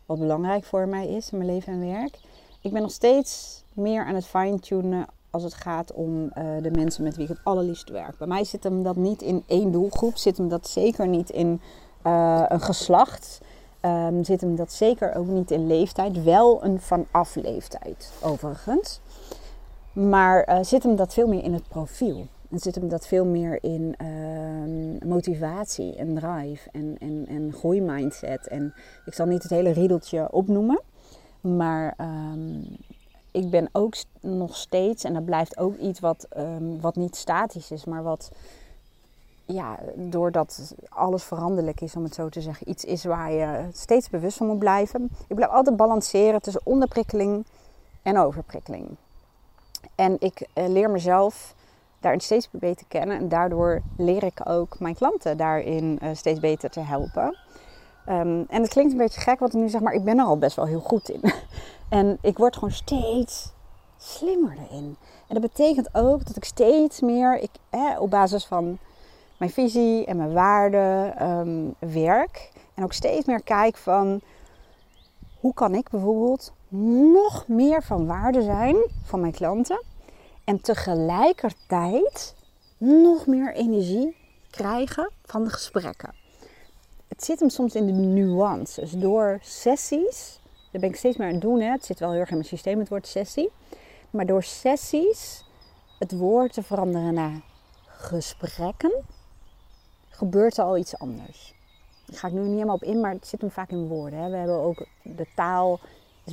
wat 0.09 0.19
belangrijk 0.19 0.63
voor 0.63 0.87
mij 0.87 1.07
is 1.07 1.31
in 1.31 1.37
mijn 1.37 1.49
leven 1.49 1.73
en 1.73 1.79
werk. 1.79 2.19
Ik 2.61 2.71
ben 2.71 2.81
nog 2.81 2.91
steeds 2.91 3.63
meer 3.73 4.05
aan 4.05 4.15
het 4.15 4.25
fine-tunen 4.25 5.05
als 5.29 5.43
het 5.43 5.53
gaat 5.53 5.93
om 5.93 6.23
uh, 6.23 6.43
de 6.61 6.71
mensen 6.71 7.03
met 7.03 7.15
wie 7.15 7.23
ik 7.23 7.29
het 7.29 7.43
allerliefst 7.43 7.89
werk. 7.89 8.17
Bij 8.17 8.27
mij 8.27 8.43
zit 8.43 8.63
hem 8.63 8.83
dat 8.83 8.95
niet 8.95 9.21
in 9.21 9.43
één 9.47 9.71
doelgroep, 9.71 10.17
zit 10.17 10.37
hem 10.37 10.49
dat 10.49 10.67
zeker 10.67 11.07
niet 11.07 11.29
in 11.29 11.61
uh, 12.05 12.43
een 12.47 12.61
geslacht. 12.61 13.41
Um, 13.81 14.23
zit 14.23 14.41
hem 14.41 14.55
dat 14.55 14.71
zeker 14.71 15.15
ook 15.15 15.27
niet 15.27 15.51
in 15.51 15.67
leeftijd. 15.67 16.23
Wel 16.23 16.63
een 16.63 16.79
vanaf 16.79 17.35
leeftijd, 17.35 18.11
overigens. 18.21 18.99
Maar 19.93 20.49
uh, 20.49 20.63
zit 20.63 20.83
hem 20.83 20.95
dat 20.95 21.13
veel 21.13 21.27
meer 21.27 21.43
in 21.43 21.53
het 21.53 21.67
profiel. 21.67 22.27
En 22.49 22.59
zit 22.59 22.75
hem 22.75 22.89
dat 22.89 23.07
veel 23.07 23.25
meer 23.25 23.63
in 23.63 23.95
uh, 24.01 25.09
motivatie 25.09 25.95
en 25.95 26.15
drive 26.15 26.69
en, 26.71 26.95
en, 26.99 27.25
en 27.27 27.53
groeimindset. 27.53 28.47
En 28.47 28.73
ik 29.05 29.13
zal 29.13 29.25
niet 29.25 29.43
het 29.43 29.51
hele 29.51 29.71
riedeltje 29.71 30.31
opnoemen. 30.31 30.81
Maar 31.41 31.95
um, 32.01 32.77
ik 33.31 33.49
ben 33.49 33.69
ook 33.71 33.95
nog 34.21 34.55
steeds, 34.55 35.03
en 35.03 35.13
dat 35.13 35.25
blijft 35.25 35.57
ook 35.57 35.77
iets 35.77 35.99
wat, 35.99 36.27
um, 36.37 36.81
wat 36.81 36.95
niet 36.95 37.15
statisch 37.15 37.71
is, 37.71 37.85
maar 37.85 38.03
wat, 38.03 38.31
ja, 39.45 39.79
doordat 39.95 40.73
alles 40.89 41.23
veranderlijk 41.23 41.81
is, 41.81 41.95
om 41.95 42.03
het 42.03 42.13
zo 42.13 42.29
te 42.29 42.41
zeggen, 42.41 42.69
iets 42.69 42.85
is 42.85 43.03
waar 43.03 43.31
je 43.31 43.67
steeds 43.73 44.09
bewust 44.09 44.37
van 44.37 44.47
moet 44.47 44.59
blijven. 44.59 45.09
Ik 45.27 45.35
blijf 45.35 45.51
altijd 45.51 45.77
balanceren 45.77 46.41
tussen 46.41 46.61
onderprikkeling 46.63 47.45
en 48.01 48.17
overprikkeling. 48.17 48.87
En 49.95 50.15
ik 50.19 50.47
uh, 50.55 50.67
leer 50.67 50.89
mezelf 50.89 51.55
daarin 51.99 52.21
steeds 52.21 52.49
beter 52.51 52.85
kennen. 52.87 53.17
En 53.17 53.29
daardoor 53.29 53.81
leer 53.97 54.23
ik 54.23 54.41
ook 54.43 54.79
mijn 54.79 54.95
klanten 54.95 55.37
daarin 55.37 55.99
uh, 56.03 56.09
steeds 56.13 56.39
beter 56.39 56.69
te 56.69 56.79
helpen. 56.79 57.37
Um, 58.09 58.45
en 58.49 58.61
het 58.61 58.69
klinkt 58.69 58.91
een 58.91 58.97
beetje 58.97 59.21
gek, 59.21 59.39
want 59.39 59.53
nu 59.53 59.69
zeg 59.69 59.81
maar, 59.81 59.93
ik 59.93 60.03
ben 60.03 60.17
er 60.17 60.25
al 60.25 60.37
best 60.37 60.55
wel 60.55 60.65
heel 60.65 60.79
goed 60.79 61.09
in. 61.09 61.21
en 61.99 62.17
ik 62.21 62.37
word 62.37 62.53
gewoon 62.53 62.71
steeds 62.71 63.51
slimmer 63.97 64.57
erin. 64.69 64.97
En 65.27 65.41
dat 65.41 65.41
betekent 65.41 65.89
ook 65.95 66.25
dat 66.25 66.35
ik 66.35 66.43
steeds 66.43 67.01
meer 67.01 67.39
ik, 67.39 67.51
eh, 67.69 67.95
op 67.99 68.09
basis 68.09 68.45
van 68.45 68.77
mijn 69.37 69.51
visie 69.51 70.05
en 70.05 70.17
mijn 70.17 70.33
waarden 70.33 71.23
um, 71.29 71.75
werk. 71.79 72.51
En 72.73 72.83
ook 72.83 72.93
steeds 72.93 73.25
meer 73.25 73.43
kijk 73.43 73.77
van 73.77 74.21
hoe 75.39 75.53
kan 75.53 75.75
ik 75.75 75.89
bijvoorbeeld 75.89 76.53
nog 77.13 77.47
meer 77.47 77.83
van 77.83 78.05
waarde 78.05 78.41
zijn 78.41 78.75
van 79.03 79.19
mijn 79.19 79.33
klanten. 79.33 79.83
En 80.49 80.61
tegelijkertijd 80.61 82.35
nog 82.77 83.27
meer 83.27 83.53
energie 83.53 84.15
krijgen 84.49 85.11
van 85.25 85.43
de 85.43 85.49
gesprekken. 85.49 86.13
Het 87.07 87.23
zit 87.23 87.39
hem 87.39 87.49
soms 87.49 87.75
in 87.75 87.85
de 87.85 87.91
nuances. 87.91 88.91
Door 88.91 89.39
sessies, 89.41 90.39
daar 90.71 90.81
ben 90.81 90.89
ik 90.89 90.95
steeds 90.95 91.17
meer 91.17 91.27
aan 91.27 91.33
het 91.33 91.41
doen. 91.41 91.59
Hè. 91.59 91.71
Het 91.71 91.85
zit 91.85 91.99
wel 91.99 92.11
heel 92.11 92.19
erg 92.19 92.29
in 92.29 92.35
mijn 92.35 92.47
systeem, 92.47 92.79
het 92.79 92.89
woord 92.89 93.07
sessie. 93.07 93.49
Maar 94.09 94.25
door 94.25 94.43
sessies 94.43 95.43
het 95.99 96.11
woord 96.17 96.53
te 96.53 96.63
veranderen 96.63 97.13
naar 97.13 97.41
gesprekken, 97.87 99.03
gebeurt 100.09 100.57
er 100.57 100.63
al 100.63 100.77
iets 100.77 100.97
anders. 100.97 101.53
Daar 102.05 102.19
ga 102.19 102.27
ik 102.27 102.33
nu 102.33 102.39
niet 102.39 102.51
helemaal 102.51 102.75
op 102.75 102.83
in, 102.83 102.99
maar 102.99 103.11
het 103.11 103.27
zit 103.27 103.41
hem 103.41 103.51
vaak 103.51 103.69
in 103.69 103.87
woorden. 103.87 104.19
Hè. 104.19 104.29
We 104.29 104.37
hebben 104.37 104.59
ook 104.59 104.85
de 105.01 105.27
taal 105.35 105.79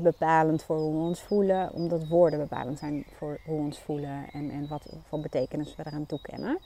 bepalend 0.01 0.63
voor 0.63 0.77
hoe 0.77 0.93
we 0.93 1.07
ons 1.07 1.21
voelen, 1.21 1.73
omdat 1.73 2.09
woorden 2.09 2.39
bepalend 2.39 2.79
zijn 2.79 3.05
voor 3.17 3.41
hoe 3.45 3.57
we 3.57 3.63
ons 3.63 3.79
voelen 3.79 4.27
en, 4.33 4.51
en 4.51 4.69
wat 4.69 4.87
voor 5.09 5.21
betekenis 5.21 5.77
we 5.77 5.83
eraan 5.87 6.07
toekennen. 6.07 6.59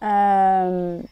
Um, 0.00 1.06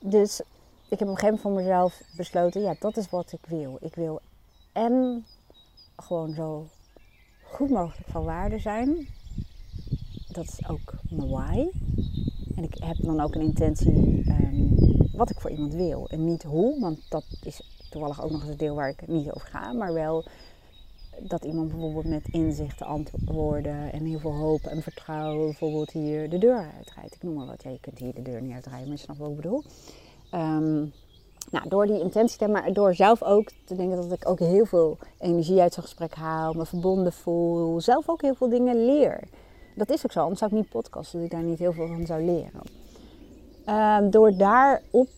dus 0.00 0.40
ik 0.88 0.98
heb 0.98 1.08
op 1.08 1.14
een 1.14 1.20
gegeven 1.20 1.26
moment 1.26 1.40
voor 1.40 1.52
mezelf 1.52 2.02
besloten, 2.16 2.62
ja, 2.62 2.74
dat 2.78 2.96
is 2.96 3.10
wat 3.10 3.32
ik 3.32 3.46
wil. 3.46 3.78
Ik 3.80 3.94
wil 3.94 4.20
en 4.72 5.24
gewoon 5.96 6.32
zo 6.34 6.66
goed 7.42 7.70
mogelijk 7.70 8.08
van 8.08 8.24
waarde 8.24 8.58
zijn. 8.58 9.08
Dat 10.28 10.44
is 10.44 10.68
ook 10.68 10.94
mijn 11.10 11.28
why. 11.28 11.68
En 12.56 12.62
ik 12.62 12.74
heb 12.78 12.96
dan 12.96 13.20
ook 13.20 13.34
een 13.34 13.40
intentie 13.40 14.24
um, 14.28 14.76
wat 15.12 15.30
ik 15.30 15.40
voor 15.40 15.50
iemand 15.50 15.74
wil. 15.74 16.08
En 16.08 16.24
niet 16.24 16.42
hoe, 16.42 16.80
want 16.80 17.10
dat 17.10 17.24
is 17.42 17.60
toevallig 17.90 18.22
ook 18.22 18.30
nog 18.30 18.40
eens 18.40 18.50
het 18.50 18.58
deel 18.58 18.74
waar 18.74 18.88
ik 18.88 19.06
niet 19.06 19.32
over 19.32 19.48
ga. 19.48 19.72
Maar 19.72 19.92
wel 19.92 20.24
dat 21.22 21.44
iemand 21.44 21.68
bijvoorbeeld 21.68 22.04
met 22.04 22.28
inzichten 22.30 22.86
antwoorden 22.86 23.92
en 23.92 24.04
heel 24.04 24.18
veel 24.18 24.34
hoop 24.34 24.60
en 24.60 24.82
vertrouwen 24.82 25.44
bijvoorbeeld 25.44 25.90
hier 25.90 26.30
de 26.30 26.38
deur 26.38 26.70
uitrijdt. 26.76 27.14
Ik 27.14 27.22
noem 27.22 27.34
maar 27.34 27.46
wat. 27.46 27.62
Ja, 27.62 27.70
je 27.70 27.80
kunt 27.80 27.98
hier 27.98 28.14
de 28.14 28.22
deur 28.22 28.42
niet 28.42 28.52
uitrijden, 28.52 28.88
maar 28.88 28.98
je 29.06 29.14
wat 29.18 29.30
ik 29.30 29.36
bedoel. 29.36 29.62
Ehm, 30.30 30.78
nou, 31.50 31.68
door 31.68 31.86
die 31.86 32.00
intentie 32.00 32.38
te 32.38 32.48
maar 32.48 32.72
door 32.72 32.94
zelf 32.94 33.22
ook 33.22 33.50
te 33.64 33.76
denken 33.76 33.96
dat 33.96 34.12
ik 34.12 34.28
ook 34.28 34.38
heel 34.38 34.64
veel 34.64 34.98
energie 35.18 35.60
uit 35.60 35.74
zo'n 35.74 35.82
gesprek 35.82 36.14
haal, 36.14 36.52
me 36.52 36.66
verbonden 36.66 37.12
voel, 37.12 37.80
zelf 37.80 38.08
ook 38.08 38.22
heel 38.22 38.34
veel 38.34 38.48
dingen 38.48 38.84
leer. 38.84 39.20
Dat 39.74 39.90
is 39.90 40.04
ook 40.04 40.12
zo, 40.12 40.20
anders 40.20 40.38
zou 40.38 40.50
ik 40.50 40.56
niet 40.56 40.68
podcasten, 40.68 41.18
dat 41.18 41.26
ik 41.26 41.34
daar 41.34 41.42
niet 41.42 41.58
heel 41.58 41.72
veel 41.72 41.86
van 41.86 42.06
zou 42.06 42.24
leren. 42.24 42.62
Um, 43.66 44.10
door 44.10 44.36
daarop 44.36 45.08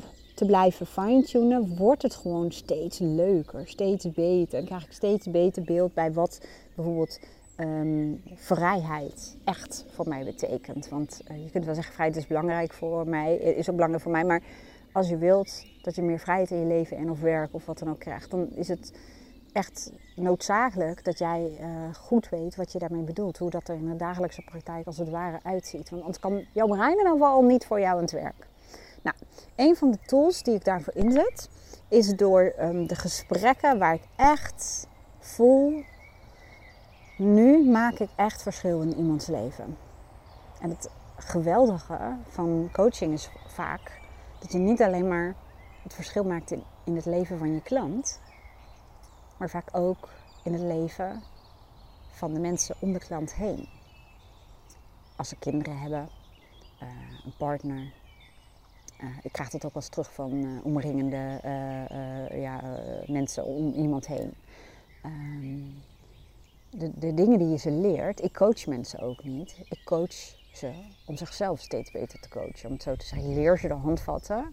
te 0.42 0.48
blijven 0.48 0.86
fine-tunen, 0.86 1.76
wordt 1.76 2.02
het 2.02 2.14
gewoon 2.14 2.52
steeds 2.52 2.98
leuker, 2.98 3.68
steeds 3.68 4.12
beter. 4.12 4.58
En 4.58 4.64
krijg 4.64 4.84
ik 4.84 4.92
steeds 4.92 5.30
beter 5.30 5.62
beeld 5.62 5.94
bij 5.94 6.12
wat 6.12 6.40
bijvoorbeeld 6.74 7.20
um, 7.56 8.22
vrijheid 8.34 9.36
echt 9.44 9.84
voor 9.90 10.08
mij 10.08 10.24
betekent. 10.24 10.88
Want 10.88 11.20
uh, 11.30 11.44
je 11.44 11.50
kunt 11.50 11.64
wel 11.64 11.74
zeggen, 11.74 11.94
vrijheid 11.94 12.18
is 12.18 12.26
belangrijk 12.26 12.72
voor 12.72 13.08
mij, 13.08 13.36
is 13.36 13.68
ook 13.68 13.74
belangrijk 13.74 14.02
voor 14.02 14.12
mij. 14.12 14.24
Maar 14.24 14.42
als 14.92 15.08
je 15.08 15.16
wilt 15.16 15.64
dat 15.82 15.94
je 15.94 16.02
meer 16.02 16.18
vrijheid 16.18 16.50
in 16.50 16.58
je 16.58 16.66
leven 16.66 16.96
en 16.96 17.10
of 17.10 17.20
werk 17.20 17.54
of 17.54 17.66
wat 17.66 17.78
dan 17.78 17.90
ook 17.90 18.00
krijgt, 18.00 18.30
dan 18.30 18.48
is 18.54 18.68
het 18.68 18.92
echt 19.52 19.92
noodzakelijk 20.16 21.04
dat 21.04 21.18
jij 21.18 21.58
uh, 21.60 21.94
goed 21.94 22.28
weet 22.28 22.56
wat 22.56 22.72
je 22.72 22.78
daarmee 22.78 23.02
bedoelt. 23.02 23.38
Hoe 23.38 23.50
dat 23.50 23.68
er 23.68 23.74
in 23.74 23.88
de 23.88 23.96
dagelijkse 23.96 24.42
praktijk 24.42 24.86
als 24.86 24.98
het 24.98 25.10
ware 25.10 25.40
uitziet. 25.42 25.90
Want 25.90 26.02
anders 26.02 26.20
kan 26.20 26.44
jouw 26.52 26.66
brein 26.66 26.90
in 26.90 26.98
ieder 26.98 27.12
geval 27.12 27.42
niet 27.42 27.66
voor 27.66 27.80
jou 27.80 27.96
aan 27.96 28.02
het 28.02 28.12
werk. 28.12 28.50
Nou, 29.02 29.16
een 29.56 29.76
van 29.76 29.90
de 29.90 29.98
tools 30.06 30.42
die 30.42 30.54
ik 30.54 30.64
daarvoor 30.64 30.94
inzet, 30.94 31.48
is 31.88 32.08
door 32.08 32.54
um, 32.60 32.86
de 32.86 32.94
gesprekken 32.94 33.78
waar 33.78 33.94
ik 33.94 34.08
echt 34.16 34.86
voel, 35.18 35.82
nu 37.16 37.70
maak 37.70 37.98
ik 37.98 38.10
echt 38.16 38.42
verschil 38.42 38.80
in 38.80 38.96
iemands 38.96 39.26
leven. 39.26 39.76
En 40.60 40.70
het 40.70 40.90
geweldige 41.16 42.16
van 42.28 42.68
coaching 42.72 43.12
is 43.12 43.30
vaak 43.46 44.00
dat 44.38 44.52
je 44.52 44.58
niet 44.58 44.82
alleen 44.82 45.08
maar 45.08 45.34
het 45.82 45.94
verschil 45.94 46.24
maakt 46.24 46.50
in, 46.50 46.62
in 46.84 46.96
het 46.96 47.04
leven 47.04 47.38
van 47.38 47.54
je 47.54 47.62
klant, 47.62 48.20
maar 49.36 49.50
vaak 49.50 49.68
ook 49.72 50.08
in 50.44 50.52
het 50.52 50.62
leven 50.62 51.22
van 52.10 52.34
de 52.34 52.40
mensen 52.40 52.76
om 52.78 52.92
de 52.92 52.98
klant 52.98 53.34
heen. 53.34 53.68
Als 55.16 55.28
ze 55.28 55.36
kinderen 55.36 55.78
hebben, 55.78 56.08
uh, 56.82 56.88
een 57.24 57.34
partner, 57.38 57.92
ik 59.22 59.32
krijg 59.32 59.50
dat 59.50 59.64
ook 59.64 59.74
wel 59.74 59.82
eens 59.82 59.90
terug 59.90 60.12
van 60.12 60.32
uh, 60.32 60.64
omringende 60.64 61.40
uh, 61.44 62.42
ja, 62.42 62.60
mensen 63.06 63.44
om 63.44 63.72
iemand 63.72 64.06
heen. 64.06 64.34
Um, 65.04 65.82
de, 66.70 66.90
de, 66.98 67.14
dingen 67.14 67.38
die 67.38 67.48
je 67.48 67.58
ze 67.58 67.70
leert, 67.70 68.22
ik 68.22 68.32
coach 68.32 68.66
mensen 68.66 69.00
ook 69.00 69.24
niet. 69.24 69.56
Ik 69.68 69.80
coach 69.84 70.14
ze 70.52 70.72
om 71.06 71.16
zichzelf 71.16 71.60
steeds 71.60 71.90
beter 71.90 72.20
te 72.20 72.28
coachen. 72.28 72.66
Om 72.66 72.72
het 72.72 72.82
zo 72.82 72.96
te 72.96 73.06
zeggen, 73.06 73.28
je 73.28 73.34
leert 73.34 73.60
ze 73.60 73.68
de 73.68 73.74
handvatten 73.74 74.52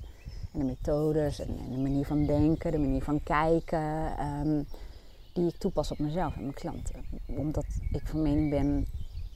en 0.54 0.60
de 0.60 0.66
methodes 0.66 1.40
en, 1.40 1.56
de 1.70 1.78
manier 1.78 2.06
van 2.06 2.26
denken, 2.26 2.72
de 2.72 2.80
manier 2.80 3.04
van 3.04 3.24
kijken, 3.24 4.14
um, 4.26 4.68
die 5.34 5.48
ik 5.48 5.58
toepas 5.58 5.92
op 5.92 6.00
mezelf 6.00 6.36
en 6.36 6.42
mijn 6.42 6.54
klanten. 6.54 7.06
Omdat 7.26 7.66
ik 7.92 8.08
van 8.08 8.22
mening 8.22 8.50
ben, 8.50 8.88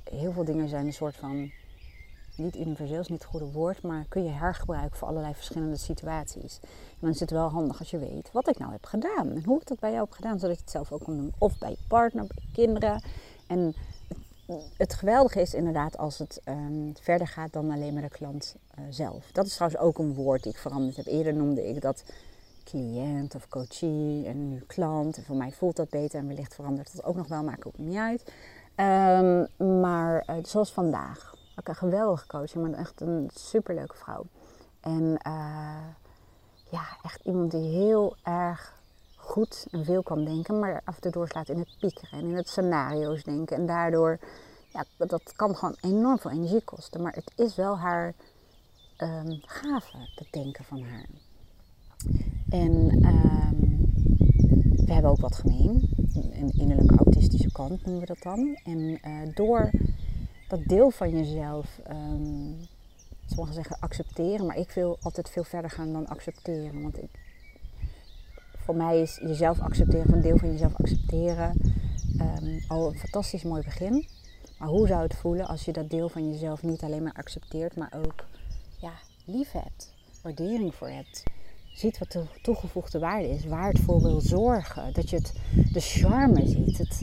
heel 0.03 0.31
veel 0.31 0.45
dingen 0.45 0.69
zijn 0.69 0.85
een 0.85 0.93
soort 0.93 1.15
van 1.15 1.51
niet 2.35 2.55
universeel 2.55 2.99
is 2.99 3.07
niet 3.07 3.21
het 3.21 3.31
goede 3.31 3.51
woord, 3.51 3.81
maar 3.81 4.05
kun 4.09 4.23
je 4.23 4.29
hergebruiken 4.29 4.97
voor 4.97 5.07
allerlei 5.07 5.33
verschillende 5.33 5.77
situaties. 5.77 6.59
Dan 6.99 7.09
is 7.09 7.19
het 7.19 7.31
wel 7.31 7.49
handig 7.49 7.79
als 7.79 7.91
je 7.91 7.97
weet 7.97 8.31
wat 8.31 8.47
ik 8.47 8.57
nou 8.57 8.71
heb 8.71 8.85
gedaan 8.85 9.29
en 9.29 9.43
hoe 9.45 9.61
ik 9.61 9.67
dat 9.67 9.79
bij 9.79 9.91
jou 9.91 10.03
heb 10.03 10.13
gedaan, 10.13 10.39
zodat 10.39 10.55
je 10.55 10.61
het 10.61 10.71
zelf 10.71 10.91
ook 10.91 11.03
kan 11.03 11.17
doen. 11.17 11.33
Of 11.37 11.57
bij 11.57 11.69
je 11.69 11.77
partner, 11.87 12.25
bij 12.27 12.43
je 12.45 12.51
kinderen. 12.53 13.01
En 13.47 13.75
het, 14.77 14.93
geweldige 14.93 15.41
is 15.41 15.53
inderdaad 15.53 15.97
als 15.97 16.17
het 16.17 16.41
um, 16.45 16.93
verder 17.01 17.27
gaat 17.27 17.53
dan 17.53 17.71
alleen 17.71 17.93
maar 17.93 18.01
de 18.01 18.09
klant 18.09 18.55
uh, 18.79 18.85
zelf. 18.89 19.31
Dat 19.31 19.45
is 19.45 19.53
trouwens 19.53 19.81
ook 19.81 19.97
een 19.97 20.13
woord 20.13 20.43
die 20.43 20.51
ik 20.51 20.57
veranderd 20.57 20.95
heb. 20.95 21.05
Eerder 21.05 21.33
noemde 21.33 21.69
ik 21.69 21.81
dat 21.81 22.03
cliënt 22.63 23.35
of 23.35 23.49
coachie 23.49 24.25
en 24.25 24.49
nu 24.49 24.63
klant. 24.67 25.17
En 25.17 25.23
voor 25.23 25.35
mij 25.35 25.51
voelt 25.51 25.75
dat 25.75 25.89
beter 25.89 26.19
en 26.19 26.27
wellicht 26.27 26.55
verandert 26.55 26.95
dat 26.95 27.05
ook 27.05 27.15
nog 27.15 27.27
wel, 27.27 27.43
maakt 27.43 27.65
ook 27.65 27.77
niet 27.77 27.97
uit. 27.97 28.23
Um, 28.75 29.47
maar 29.81 30.23
uh, 30.29 30.35
zoals 30.43 30.71
vandaag 30.71 31.35
ook 31.55 31.67
een 31.67 31.75
geweldige 31.75 32.27
coach, 32.27 32.55
maar 32.55 32.71
echt 32.71 33.01
een 33.01 33.29
superleuke 33.33 33.95
vrouw. 33.95 34.25
En 34.79 35.03
uh, 35.27 35.87
ja, 36.71 36.97
echt 37.01 37.25
iemand 37.25 37.51
die 37.51 37.69
heel 37.69 38.15
erg 38.23 38.81
goed 39.15 39.67
en 39.71 39.85
veel 39.85 40.03
kan 40.03 40.25
denken, 40.25 40.59
maar 40.59 40.81
af 40.83 40.95
en 40.95 41.01
toe 41.01 41.11
doorslaat 41.11 41.49
in 41.49 41.59
het 41.59 41.75
piekeren 41.79 42.19
en 42.19 42.25
in 42.29 42.35
het 42.35 42.49
scenario's 42.49 43.23
denken. 43.23 43.57
En 43.57 43.65
daardoor, 43.65 44.19
ja, 44.67 44.85
dat 44.97 45.33
kan 45.35 45.55
gewoon 45.55 45.75
enorm 45.81 46.19
veel 46.19 46.31
energie 46.31 46.63
kosten. 46.63 47.01
Maar 47.01 47.13
het 47.13 47.31
is 47.35 47.55
wel 47.55 47.77
haar 47.77 48.13
um, 48.97 49.39
gave, 49.45 49.97
dat 50.15 50.27
denken 50.31 50.63
van 50.63 50.81
haar. 50.81 51.05
En 52.49 52.71
um, 53.05 53.91
we 54.85 54.93
hebben 54.93 55.11
ook 55.11 55.21
wat 55.21 55.35
gemeen. 55.35 55.89
Een 56.13 56.51
innerlijke 56.51 56.97
autistische 56.97 57.51
kant 57.51 57.85
noemen 57.85 58.01
we 58.01 58.07
dat 58.07 58.21
dan. 58.21 58.59
En 58.63 58.79
uh, 58.79 59.35
door 59.35 59.71
dat 60.57 60.65
deel 60.65 60.89
van 60.89 61.09
jezelf, 61.09 61.79
um, 61.89 62.57
sommigen 63.25 63.53
zeggen 63.53 63.77
accepteren, 63.79 64.45
maar 64.45 64.57
ik 64.57 64.71
wil 64.71 64.97
altijd 65.01 65.29
veel 65.29 65.43
verder 65.43 65.71
gaan 65.71 65.93
dan 65.93 66.07
accepteren. 66.07 66.81
Want 66.81 66.97
ik, 66.97 67.09
voor 68.57 68.75
mij 68.75 69.01
is 69.01 69.19
jezelf 69.21 69.59
accepteren, 69.59 70.09
van 70.09 70.21
deel 70.21 70.37
van 70.37 70.51
jezelf 70.51 70.75
accepteren, 70.75 71.57
um, 72.19 72.63
al 72.67 72.87
een 72.87 72.97
fantastisch 72.97 73.43
mooi 73.43 73.63
begin. 73.63 74.07
Maar 74.57 74.67
hoe 74.67 74.87
zou 74.87 75.01
het 75.01 75.15
voelen 75.15 75.47
als 75.47 75.65
je 75.65 75.71
dat 75.71 75.89
deel 75.89 76.09
van 76.09 76.31
jezelf 76.31 76.63
niet 76.63 76.81
alleen 76.81 77.03
maar 77.03 77.13
accepteert, 77.13 77.75
maar 77.75 77.93
ook 78.05 78.25
ja, 78.81 78.93
lief 79.25 79.51
hebt, 79.51 79.93
waardering 80.21 80.75
voor 80.75 80.89
hebt? 80.89 81.23
Ziet 81.73 81.97
wat 81.97 82.11
de 82.11 82.23
toegevoegde 82.41 82.99
waarde 82.99 83.29
is, 83.29 83.45
waar 83.45 83.67
het 83.67 83.79
voor 83.79 84.01
wil 84.01 84.21
zorgen. 84.21 84.93
Dat 84.93 85.09
je 85.09 85.15
het, 85.15 85.33
de 85.71 85.79
charme 85.79 86.47
ziet. 86.47 86.77
Het, 86.77 87.01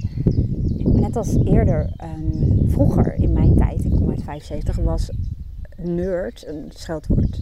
net 0.85 1.17
als 1.17 1.37
eerder, 1.45 1.91
um, 2.03 2.71
vroeger 2.71 3.15
in 3.15 3.33
mijn 3.33 3.55
tijd, 3.57 3.85
ik 3.85 3.91
kom 3.91 4.11
uit 4.11 4.23
75, 4.23 4.77
was 4.77 5.11
nerd 5.77 6.47
een 6.47 6.67
scheldwoord. 6.69 7.41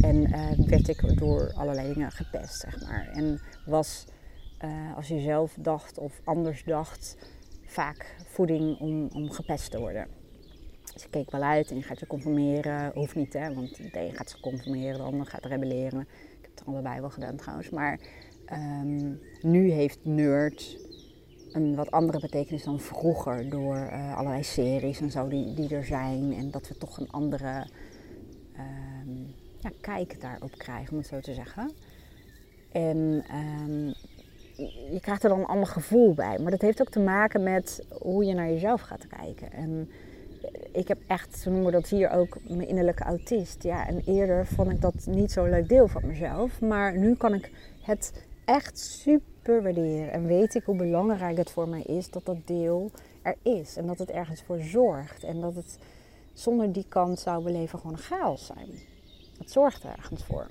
En 0.00 0.16
uh, 0.16 0.66
werd 0.66 0.88
ik 0.88 1.18
door 1.18 1.52
allerlei 1.54 1.92
dingen 1.92 2.10
gepest, 2.10 2.60
zeg 2.60 2.82
maar. 2.82 3.08
En 3.12 3.40
was, 3.66 4.04
uh, 4.64 4.96
als 4.96 5.08
je 5.08 5.20
zelf 5.20 5.56
dacht 5.60 5.98
of 5.98 6.20
anders 6.24 6.64
dacht, 6.64 7.16
vaak 7.66 8.16
voeding 8.26 8.78
om, 8.78 9.08
om 9.14 9.30
gepest 9.30 9.70
te 9.70 9.78
worden. 9.78 10.06
Dus 10.92 11.02
je 11.02 11.08
keek 11.08 11.30
wel 11.30 11.42
uit 11.42 11.70
en 11.70 11.76
je 11.76 11.82
gaat 11.82 12.00
je 12.00 12.06
conformeren. 12.06 12.92
Hoeft 12.94 13.14
niet, 13.14 13.32
hè, 13.32 13.54
want 13.54 13.76
de 13.76 14.00
een 14.00 14.14
gaat 14.14 14.30
zich 14.30 14.40
conformeren, 14.40 14.96
de 14.96 15.02
ander 15.02 15.26
gaat 15.26 15.44
rebelleren. 15.44 16.00
Ik 16.00 16.38
heb 16.40 16.50
het 16.54 16.66
allebei 16.66 17.00
wel 17.00 17.10
gedaan 17.10 17.36
trouwens. 17.36 17.70
Maar 17.70 17.98
um, 18.52 19.20
nu 19.42 19.70
heeft 19.70 19.98
nerd 20.02 20.78
een 21.52 21.74
wat 21.74 21.90
andere 21.90 22.20
betekenis 22.20 22.64
dan 22.64 22.80
vroeger 22.80 23.50
door 23.50 23.76
uh, 23.76 24.16
allerlei 24.16 24.42
series 24.42 25.00
en 25.00 25.10
zo 25.10 25.28
die, 25.28 25.54
die 25.54 25.74
er 25.74 25.84
zijn. 25.84 26.34
En 26.34 26.50
dat 26.50 26.68
we 26.68 26.78
toch 26.78 26.98
een 26.98 27.10
andere 27.10 27.66
um, 28.56 29.34
ja, 29.58 29.70
kijk 29.80 30.20
daarop 30.20 30.52
krijgen, 30.56 30.92
om 30.92 30.98
het 30.98 31.06
zo 31.06 31.20
te 31.20 31.34
zeggen. 31.34 31.70
En 32.72 33.24
um, 33.34 33.94
je 34.92 34.98
krijgt 35.00 35.22
er 35.22 35.28
dan 35.28 35.38
een 35.38 35.46
ander 35.46 35.66
gevoel 35.66 36.14
bij. 36.14 36.38
Maar 36.38 36.50
dat 36.50 36.60
heeft 36.60 36.80
ook 36.80 36.90
te 36.90 37.00
maken 37.00 37.42
met 37.42 37.84
hoe 38.00 38.24
je 38.24 38.34
naar 38.34 38.48
jezelf 38.48 38.80
gaat 38.80 39.06
kijken. 39.06 39.52
En 39.52 39.90
ik 40.72 40.88
heb 40.88 40.98
echt, 41.06 41.38
zo 41.38 41.50
noemen 41.50 41.72
dat 41.72 41.88
hier 41.88 42.10
ook, 42.10 42.38
mijn 42.48 42.68
innerlijke 42.68 43.04
autist. 43.04 43.62
Ja, 43.62 43.86
en 43.86 44.02
eerder 44.06 44.46
vond 44.46 44.70
ik 44.70 44.80
dat 44.80 45.06
niet 45.06 45.32
zo'n 45.32 45.50
leuk 45.50 45.68
deel 45.68 45.88
van 45.88 46.06
mezelf. 46.06 46.60
Maar 46.60 46.98
nu 46.98 47.14
kan 47.14 47.34
ik 47.34 47.50
het 47.82 48.24
echt 48.44 48.78
super 48.78 49.39
waarderen. 49.62 50.12
En 50.12 50.26
weet 50.26 50.54
ik 50.54 50.64
hoe 50.64 50.76
belangrijk 50.76 51.36
het 51.36 51.50
voor 51.50 51.68
mij 51.68 51.82
is 51.82 52.10
dat 52.10 52.24
dat 52.24 52.36
deel 52.44 52.90
er 53.22 53.36
is. 53.42 53.76
En 53.76 53.86
dat 53.86 53.98
het 53.98 54.10
ergens 54.10 54.42
voor 54.42 54.60
zorgt. 54.60 55.24
En 55.24 55.40
dat 55.40 55.54
het 55.54 55.78
zonder 56.32 56.72
die 56.72 56.86
kant 56.88 57.18
zou 57.18 57.44
we 57.44 57.50
leven 57.50 57.78
gewoon 57.78 57.92
een 57.92 58.02
chaos 58.02 58.46
zijn. 58.46 58.68
Het 59.38 59.50
zorgt 59.50 59.82
er 59.82 59.90
ergens 59.96 60.24
voor. 60.24 60.46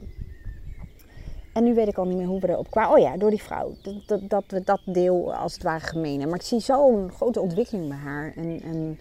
En 1.53 1.63
nu 1.63 1.73
weet 1.73 1.87
ik 1.87 1.97
al 1.97 2.05
niet 2.05 2.17
meer 2.17 2.27
hoe 2.27 2.39
we 2.39 2.49
erop 2.49 2.71
kwamen. 2.71 2.91
Oh 2.91 2.99
ja, 2.99 3.17
door 3.17 3.29
die 3.29 3.41
vrouw. 3.41 3.75
Dat, 4.05 4.29
dat, 4.29 4.43
we 4.47 4.63
dat 4.63 4.81
deel 4.85 5.35
als 5.35 5.53
het 5.53 5.63
ware 5.63 5.85
gemenen. 5.85 6.27
Maar 6.27 6.39
ik 6.39 6.45
zie 6.45 6.59
zo'n 6.59 7.11
grote 7.11 7.41
ontwikkeling 7.41 7.87
bij 7.87 7.97
haar. 7.97 8.33
En, 8.35 8.61
en 8.61 8.99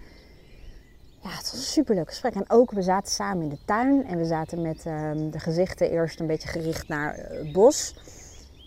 ja, 1.23 1.29
het 1.29 1.51
was 1.51 1.53
een 1.53 1.59
superleuk 1.59 2.09
gesprek. 2.09 2.35
En 2.35 2.51
ook, 2.51 2.71
we 2.71 2.83
zaten 2.83 3.13
samen 3.13 3.43
in 3.43 3.49
de 3.49 3.59
tuin. 3.65 4.07
En 4.07 4.19
we 4.19 4.25
zaten 4.25 4.63
met 4.63 4.85
um, 4.87 5.31
de 5.31 5.39
gezichten 5.39 5.91
eerst 5.91 6.21
een 6.21 6.27
beetje 6.27 6.49
gericht 6.49 6.89
naar 6.89 7.15
het 7.17 7.53
bos. 7.53 7.95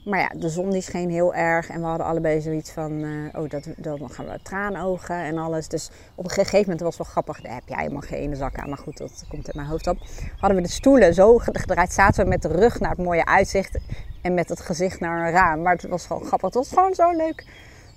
Maar 0.05 0.20
ja, 0.20 0.31
de 0.39 0.50
zon 0.50 0.70
die 0.70 0.81
scheen 0.81 1.10
heel 1.10 1.34
erg 1.34 1.70
en 1.70 1.79
we 1.79 1.86
hadden 1.88 2.08
allebei 2.08 2.41
zoiets 2.41 2.72
van, 2.72 2.91
uh, 2.91 3.27
oh, 3.34 3.50
dat, 3.50 3.67
dan 3.77 4.12
gaan 4.12 4.25
we 4.25 4.39
traanogen 4.43 5.15
en 5.15 5.38
alles. 5.38 5.67
Dus 5.67 5.89
op 6.15 6.24
een 6.24 6.29
gegeven 6.29 6.60
moment 6.60 6.79
was 6.79 6.98
het 6.98 7.03
wel 7.03 7.12
grappig, 7.12 7.41
daar 7.41 7.53
heb 7.53 7.67
jij 7.67 7.77
helemaal 7.77 8.01
geen 8.01 8.36
zak 8.36 8.58
aan, 8.58 8.70
maar 8.70 8.77
goed, 8.77 8.98
dat 8.98 9.25
komt 9.29 9.48
in 9.48 9.53
mijn 9.55 9.67
hoofd 9.67 9.88
op. 9.88 9.98
Hadden 10.38 10.62
we 10.62 10.63
de 10.63 10.74
stoelen 10.74 11.13
zo 11.13 11.38
gedraaid, 11.38 11.93
zaten 11.93 12.24
we 12.24 12.29
met 12.29 12.41
de 12.41 12.48
rug 12.48 12.79
naar 12.79 12.89
het 12.89 13.00
mooie 13.00 13.25
uitzicht 13.25 13.77
en 14.22 14.34
met 14.34 14.50
het 14.50 14.60
gezicht 14.60 15.00
naar 15.00 15.25
een 15.25 15.31
raam. 15.31 15.62
Maar 15.62 15.74
het 15.74 15.88
was 15.88 16.05
gewoon 16.05 16.25
grappig, 16.25 16.48
het 16.48 16.58
was 16.58 16.70
gewoon 16.70 16.93
zo 16.93 17.12
leuk 17.12 17.46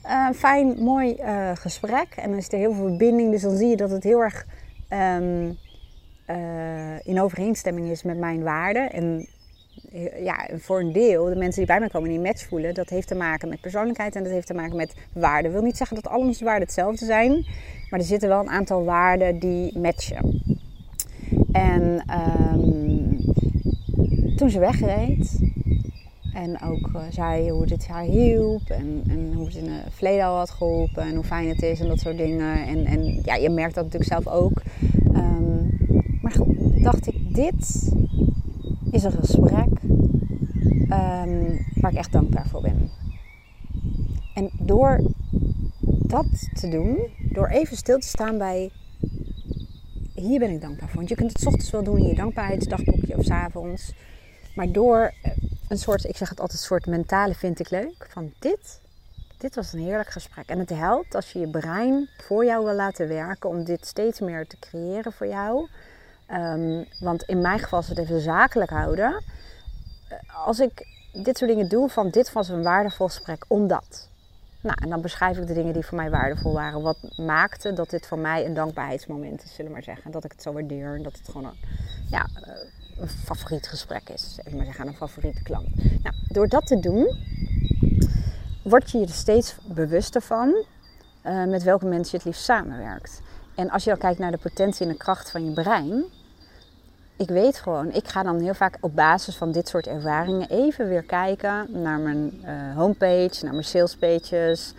uh, 0.07 0.31
fijn, 0.35 0.79
mooi 0.79 1.17
uh, 1.21 1.51
gesprek. 1.55 2.09
En 2.17 2.29
dan 2.29 2.39
is 2.39 2.53
er 2.53 2.59
heel 2.59 2.75
veel 2.75 2.87
verbinding. 2.87 3.31
Dus 3.31 3.43
dan 3.43 3.57
zie 3.57 3.69
je 3.69 3.77
dat 3.77 3.91
het 3.91 4.05
heel 4.05 4.21
erg 4.21 4.47
uh, 4.91 5.19
in 7.03 7.21
overeenstemming 7.21 7.91
is 7.91 8.03
met 8.03 8.19
mijn 8.19 8.43
waarden. 8.43 8.93
En 8.93 9.29
ja, 10.23 10.49
voor 10.57 10.81
een 10.81 10.93
deel, 10.93 11.25
de 11.25 11.37
mensen 11.37 11.59
die 11.59 11.67
bij 11.67 11.79
mij 11.79 11.89
komen 11.89 12.09
die 12.09 12.21
match 12.21 12.47
voelen, 12.47 12.75
dat 12.75 12.89
heeft 12.89 13.09
te 13.09 13.15
maken 13.15 13.49
met 13.49 13.61
persoonlijkheid 13.61 14.17
en 14.17 14.23
dat 14.23 14.33
heeft 14.33 14.47
te 14.47 14.55
maken 14.55 14.77
met 14.77 14.95
waarden. 15.13 15.53
Wil 15.53 15.63
niet 15.63 15.77
zeggen 15.77 15.97
dat 15.97 16.09
al 16.09 16.21
onze 16.21 16.45
waarden 16.45 16.63
hetzelfde 16.63 17.05
zijn, 17.05 17.47
maar 17.91 18.01
er 18.01 18.07
zitten 18.07 18.29
wel 18.29 18.41
een 18.41 18.51
aantal 18.51 18.85
waarden 18.85 19.39
die 19.39 19.79
matchen. 19.79 20.43
En 21.53 22.05
um, 22.55 23.19
toen 24.37 24.51
ze 24.51 24.59
wegreed, 24.59 25.39
en 26.35 26.63
ook 26.63 26.91
uh, 26.95 27.03
zei 27.11 27.51
hoe 27.51 27.67
dit 27.67 27.87
haar 27.87 28.05
hielp 28.05 28.71
en, 28.71 29.03
en 29.09 29.33
hoe 29.33 29.47
het 29.47 29.55
in 29.55 29.69
het 29.69 29.95
verleden 29.95 30.25
al 30.25 30.37
had 30.37 30.51
geholpen 30.51 31.03
en 31.03 31.15
hoe 31.15 31.25
fijn 31.25 31.49
het 31.49 31.63
is 31.63 31.81
en 31.81 31.89
dat 31.89 32.01
soort 32.01 32.17
dingen. 32.17 32.67
En, 32.67 32.85
en 32.85 33.21
ja, 33.25 33.35
je 33.35 33.51
merkt 33.51 33.75
dat 33.75 33.85
natuurlijk 33.85 34.13
zelf 34.13 34.27
ook. 34.27 34.63
Um, 35.15 35.79
maar 36.23 36.33
goed, 36.33 36.83
dacht 36.83 37.07
ik, 37.07 37.35
dit 37.35 37.93
is 38.95 39.05
een 39.05 39.13
gesprek 39.13 39.83
um, 40.91 41.67
waar 41.75 41.91
ik 41.91 41.99
echt 41.99 42.13
dankbaar 42.13 42.47
voor 42.49 42.61
ben. 42.61 42.91
En 44.35 44.51
door 44.59 45.01
dat 45.87 46.27
te 46.55 46.69
doen, 46.69 46.99
door 47.33 47.49
even 47.49 47.77
stil 47.77 47.99
te 47.99 48.07
staan 48.07 48.39
bij 48.39 48.71
hier 50.15 50.39
ben 50.39 50.51
ik 50.51 50.61
dankbaar 50.61 50.89
voor. 50.89 50.97
Want 50.97 51.09
je 51.09 51.15
kunt 51.15 51.33
het 51.33 51.47
ochtends 51.47 51.71
wel 51.71 51.83
doen 51.83 51.99
in 51.99 52.07
je 52.07 52.15
dankbaarheidsdagboekje 52.15 53.17
of 53.17 53.25
s 53.25 53.31
avonds. 53.31 53.95
Maar 54.55 54.73
door 54.73 55.15
een 55.69 55.79
soort, 55.79 56.05
ik 56.05 56.17
zeg 56.17 56.29
het 56.29 56.41
altijd, 56.41 56.61
een 56.61 56.67
soort 56.67 56.87
mentale 56.87 57.35
vind 57.35 57.61
ik 57.61 57.71
leuk. 57.71 58.07
Van 58.11 58.33
dit, 58.39 58.81
dit 59.39 59.55
was 59.55 59.73
een 59.73 59.81
heerlijk 59.81 60.11
gesprek. 60.11 60.49
En 60.49 60.59
het 60.59 60.71
helpt 60.71 61.15
als 61.15 61.33
je 61.33 61.39
je 61.39 61.49
brein 61.49 62.09
voor 62.19 62.45
jou 62.45 62.65
wil 62.65 62.75
laten 62.75 63.09
werken 63.09 63.49
om 63.49 63.65
dit 63.65 63.87
steeds 63.87 64.21
meer 64.21 64.47
te 64.47 64.57
creëren 64.59 65.13
voor 65.13 65.27
jou. 65.27 65.69
Um, 66.31 66.87
want 67.01 67.23
in 67.23 67.41
mijn 67.41 67.59
geval 67.59 67.79
is 67.79 67.89
het 67.89 67.99
even 67.99 68.21
zakelijk 68.21 68.71
houden. 68.71 69.23
Eh, 70.09 70.47
als 70.47 70.61
ik 70.61 70.87
dit 71.13 71.39
soort 71.39 71.51
dingen 71.51 71.69
doe, 71.69 71.89
van 71.89 72.11
dit 72.11 72.33
was 72.33 72.49
een 72.49 72.63
waardevol 72.63 73.07
gesprek, 73.07 73.45
omdat. 73.49 74.09
Nou, 74.61 74.77
en 74.83 74.89
dan 74.89 75.01
beschrijf 75.01 75.39
ik 75.39 75.47
de 75.47 75.55
dingen 75.55 75.73
die 75.73 75.85
voor 75.85 75.97
mij 75.97 76.11
waardevol 76.11 76.53
waren. 76.53 76.83
Wat 76.83 76.99
maakte 77.17 77.73
dat 77.73 77.91
dit 77.91 78.07
voor 78.07 78.19
mij 78.19 78.47
een 78.47 78.55
dankbaarheidsmoment 78.55 79.45
is, 79.45 79.55
zullen 79.55 79.67
we 79.67 79.73
maar 79.73 79.83
zeggen. 79.83 80.11
Dat 80.11 80.25
ik 80.25 80.33
het 80.33 80.43
zo 80.43 80.53
waardeer 80.53 80.95
en 80.95 81.03
dat 81.03 81.19
het 81.19 81.27
gewoon 81.27 81.45
een, 81.45 81.59
ja, 82.09 82.27
eh, 82.43 82.53
een 82.99 83.09
favoriet 83.09 83.69
gesprek 83.69 84.09
is. 84.09 84.39
Even 84.45 84.57
maar 84.57 84.67
zeggen, 84.67 84.87
een 84.87 84.95
favoriete 84.95 85.43
klant. 85.43 86.03
Nou, 86.03 86.15
door 86.29 86.49
dat 86.49 86.67
te 86.67 86.81
doen, 86.81 87.17
word 88.63 88.91
je 88.91 88.99
je 88.99 89.07
er 89.07 89.13
steeds 89.13 89.57
bewuster 89.67 90.23
van 90.23 90.65
uh, 91.27 91.45
met 91.45 91.63
welke 91.63 91.87
mensen 91.87 92.11
je 92.11 92.17
het 92.17 92.27
liefst 92.27 92.45
samenwerkt. 92.45 93.21
En 93.55 93.71
als 93.71 93.85
je 93.85 93.91
dan 93.91 93.99
kijkt 93.99 94.19
naar 94.19 94.31
de 94.31 94.39
potentie 94.39 94.87
en 94.87 94.93
de 94.93 94.99
kracht 94.99 95.31
van 95.31 95.45
je 95.45 95.51
brein, 95.51 96.05
ik 97.17 97.29
weet 97.29 97.57
gewoon, 97.57 97.93
ik 97.93 98.09
ga 98.09 98.23
dan 98.23 98.41
heel 98.41 98.55
vaak 98.55 98.79
op 98.81 98.95
basis 98.95 99.37
van 99.37 99.53
dit 99.53 99.69
soort 99.69 99.87
ervaringen 99.87 100.49
even 100.51 100.89
weer 100.89 101.03
kijken 101.03 101.67
naar 101.83 101.99
mijn 101.99 102.33
uh, 102.45 102.77
homepage, 102.77 103.45
naar 103.45 103.53
mijn 103.53 103.65
salespages. 103.65 104.75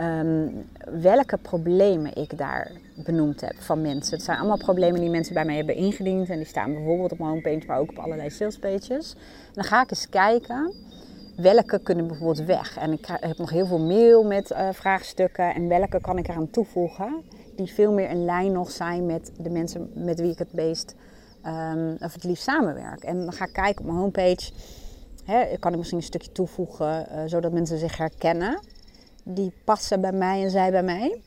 Um, 0.00 0.66
welke 1.00 1.36
problemen 1.36 2.16
ik 2.16 2.38
daar 2.38 2.70
benoemd 2.94 3.40
heb 3.40 3.54
van 3.58 3.80
mensen. 3.80 4.14
Het 4.14 4.24
zijn 4.24 4.38
allemaal 4.38 4.56
problemen 4.56 5.00
die 5.00 5.10
mensen 5.10 5.34
bij 5.34 5.44
mij 5.44 5.56
hebben 5.56 5.74
ingediend. 5.74 6.28
En 6.28 6.36
die 6.36 6.46
staan 6.46 6.72
bijvoorbeeld 6.72 7.12
op 7.12 7.18
mijn 7.18 7.30
homepage, 7.30 7.66
maar 7.66 7.78
ook 7.78 7.90
op 7.90 7.98
allerlei 7.98 8.30
salespages. 8.30 9.14
Dan 9.52 9.64
ga 9.64 9.82
ik 9.82 9.90
eens 9.90 10.08
kijken 10.08 10.72
welke 11.36 11.78
kunnen 11.78 12.06
bijvoorbeeld 12.06 12.46
weg. 12.46 12.76
En 12.76 12.92
ik 12.92 13.06
heb 13.06 13.38
nog 13.38 13.50
heel 13.50 13.66
veel 13.66 13.86
mail 13.86 14.24
met 14.24 14.50
uh, 14.50 14.68
vraagstukken. 14.72 15.54
En 15.54 15.68
welke 15.68 16.00
kan 16.00 16.18
ik 16.18 16.28
eraan 16.28 16.50
toevoegen 16.50 17.22
die 17.58 17.72
veel 17.72 17.92
meer 17.92 18.10
in 18.10 18.24
lijn 18.24 18.52
nog 18.52 18.70
zijn 18.70 19.06
met 19.06 19.30
de 19.38 19.50
mensen 19.50 19.90
met 19.94 20.20
wie 20.20 20.30
ik 20.30 20.38
het 20.38 20.52
meest 20.52 20.94
um, 21.46 21.96
of 22.00 22.12
het 22.12 22.24
liefst 22.24 22.42
samenwerk. 22.42 23.02
En 23.02 23.20
dan 23.20 23.32
ga 23.32 23.44
ik 23.44 23.52
kijken 23.52 23.80
op 23.80 23.86
mijn 23.86 23.98
homepage. 23.98 24.52
Hè, 25.24 25.56
kan 25.58 25.72
ik 25.72 25.78
misschien 25.78 25.98
een 25.98 26.04
stukje 26.04 26.32
toevoegen 26.32 27.06
uh, 27.12 27.22
zodat 27.26 27.52
mensen 27.52 27.78
zich 27.78 27.96
herkennen. 27.96 28.60
Die 29.22 29.52
passen 29.64 30.00
bij 30.00 30.12
mij 30.12 30.42
en 30.42 30.50
zij 30.50 30.70
bij 30.70 30.82
mij. 30.82 31.20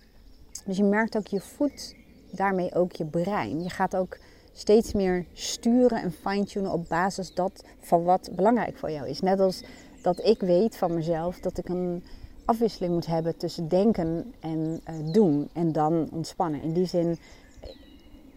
Dus 0.66 0.78
je 0.78 0.84
merkt 0.84 1.18
ook 1.18 1.28
je 1.28 1.40
voet, 1.40 1.96
daarmee 2.32 2.76
ook 2.76 2.92
je 2.92 3.06
brein. 3.06 3.64
Je 3.64 3.70
gaat 3.70 3.96
ook 3.96 4.18
steeds 4.54 4.94
meer 4.94 5.26
sturen 5.34 6.02
en 6.02 6.12
fine-tunen 6.12 6.72
op 6.72 6.90
basis 6.90 7.34
dat 7.34 7.64
van 7.80 8.04
wat 8.04 8.30
belangrijk 8.36 8.78
voor 8.78 8.92
jou 8.92 9.08
is. 9.08 9.20
Net 9.20 9.40
als 9.40 9.64
dat 10.02 10.26
ik 10.26 10.40
weet 10.40 10.78
van 10.78 10.94
mezelf 10.94 11.40
dat 11.40 11.58
ik 11.58 11.70
een 11.70 12.04
afwisseling 12.46 12.94
moet 12.94 13.06
hebben 13.06 13.38
tussen 13.38 13.68
denken 13.68 14.34
en 14.40 14.82
uh, 14.90 15.14
doen 15.14 15.50
en 15.54 15.72
dan 15.72 16.10
ontspannen. 16.12 16.62
In 16.62 16.74
die 16.74 16.86
zin 16.86 17.18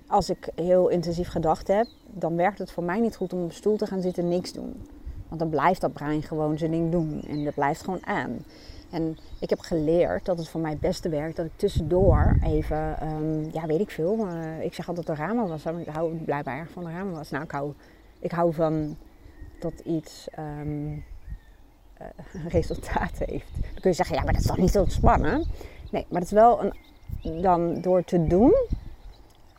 als 0.07 0.31
ik 0.31 0.49
heel 0.55 0.89
intensief 0.89 1.29
gedacht 1.29 1.69
heb, 1.69 1.87
dan 2.07 2.37
werkt 2.37 2.59
het 2.59 2.71
voor 2.71 2.85
mij 2.85 3.01
niet 3.01 3.17
goed 3.17 3.33
om 3.33 3.43
op 3.43 3.49
een 3.49 3.55
stoel 3.55 3.77
te 3.77 3.87
gaan 3.87 4.01
zitten 4.01 4.23
en 4.23 4.29
niks 4.29 4.53
doen. 4.53 4.87
Want 5.29 5.41
dan 5.41 5.49
blijft 5.49 5.81
dat 5.81 5.93
brein 5.93 6.23
gewoon 6.23 6.59
zijn 6.59 6.71
ding 6.71 6.91
doen 6.91 7.23
en 7.29 7.45
dat 7.45 7.55
blijft 7.55 7.83
gewoon 7.83 8.07
aan. 8.07 8.45
En 8.91 9.17
ik 9.41 9.51
heb 9.51 9.61
geleerd 9.61 10.25
dat 10.25 10.39
het 10.39 10.49
voor 10.49 10.61
mij 10.61 10.71
het 10.71 10.81
beste 10.81 11.09
werkt 11.09 11.37
dat 11.37 11.47
ik 11.47 11.57
tussendoor 11.57 12.39
even, 12.43 13.09
um, 13.09 13.49
ja 13.53 13.67
weet 13.67 13.81
ik 13.81 13.91
veel, 13.91 14.27
uh, 14.27 14.65
ik 14.65 14.75
zeg 14.75 14.89
altijd 14.89 15.07
dat 15.07 15.17
de 15.17 15.23
ramen 15.23 15.49
was. 15.49 15.65
Ik 15.65 15.87
hou 15.87 16.15
blijkbaar 16.15 16.59
erg 16.59 16.71
van 16.71 16.85
de 16.85 16.91
ramen 16.91 17.15
was. 17.15 17.31
Nou, 17.31 17.45
ik 17.45 17.51
hou, 17.51 17.73
ik 18.19 18.31
hou 18.31 18.53
van 18.53 18.97
dat 19.59 19.81
iets 19.85 20.29
uh, 20.39 20.99
resultaat 22.49 23.19
heeft. 23.19 23.53
Dan 23.61 23.81
kun 23.81 23.91
je 23.91 23.97
zeggen, 23.97 24.17
ja, 24.17 24.23
maar 24.23 24.33
dat 24.33 24.43
is 24.43 24.49
toch 24.49 24.59
niet 24.59 24.71
zo 24.71 24.81
ontspannen? 24.81 25.45
Nee, 25.91 26.07
maar 26.09 26.21
het 26.21 26.31
is 26.31 26.37
wel 26.37 26.65
een, 26.65 27.43
dan 27.43 27.81
door 27.81 28.05
te 28.05 28.27
doen 28.27 28.55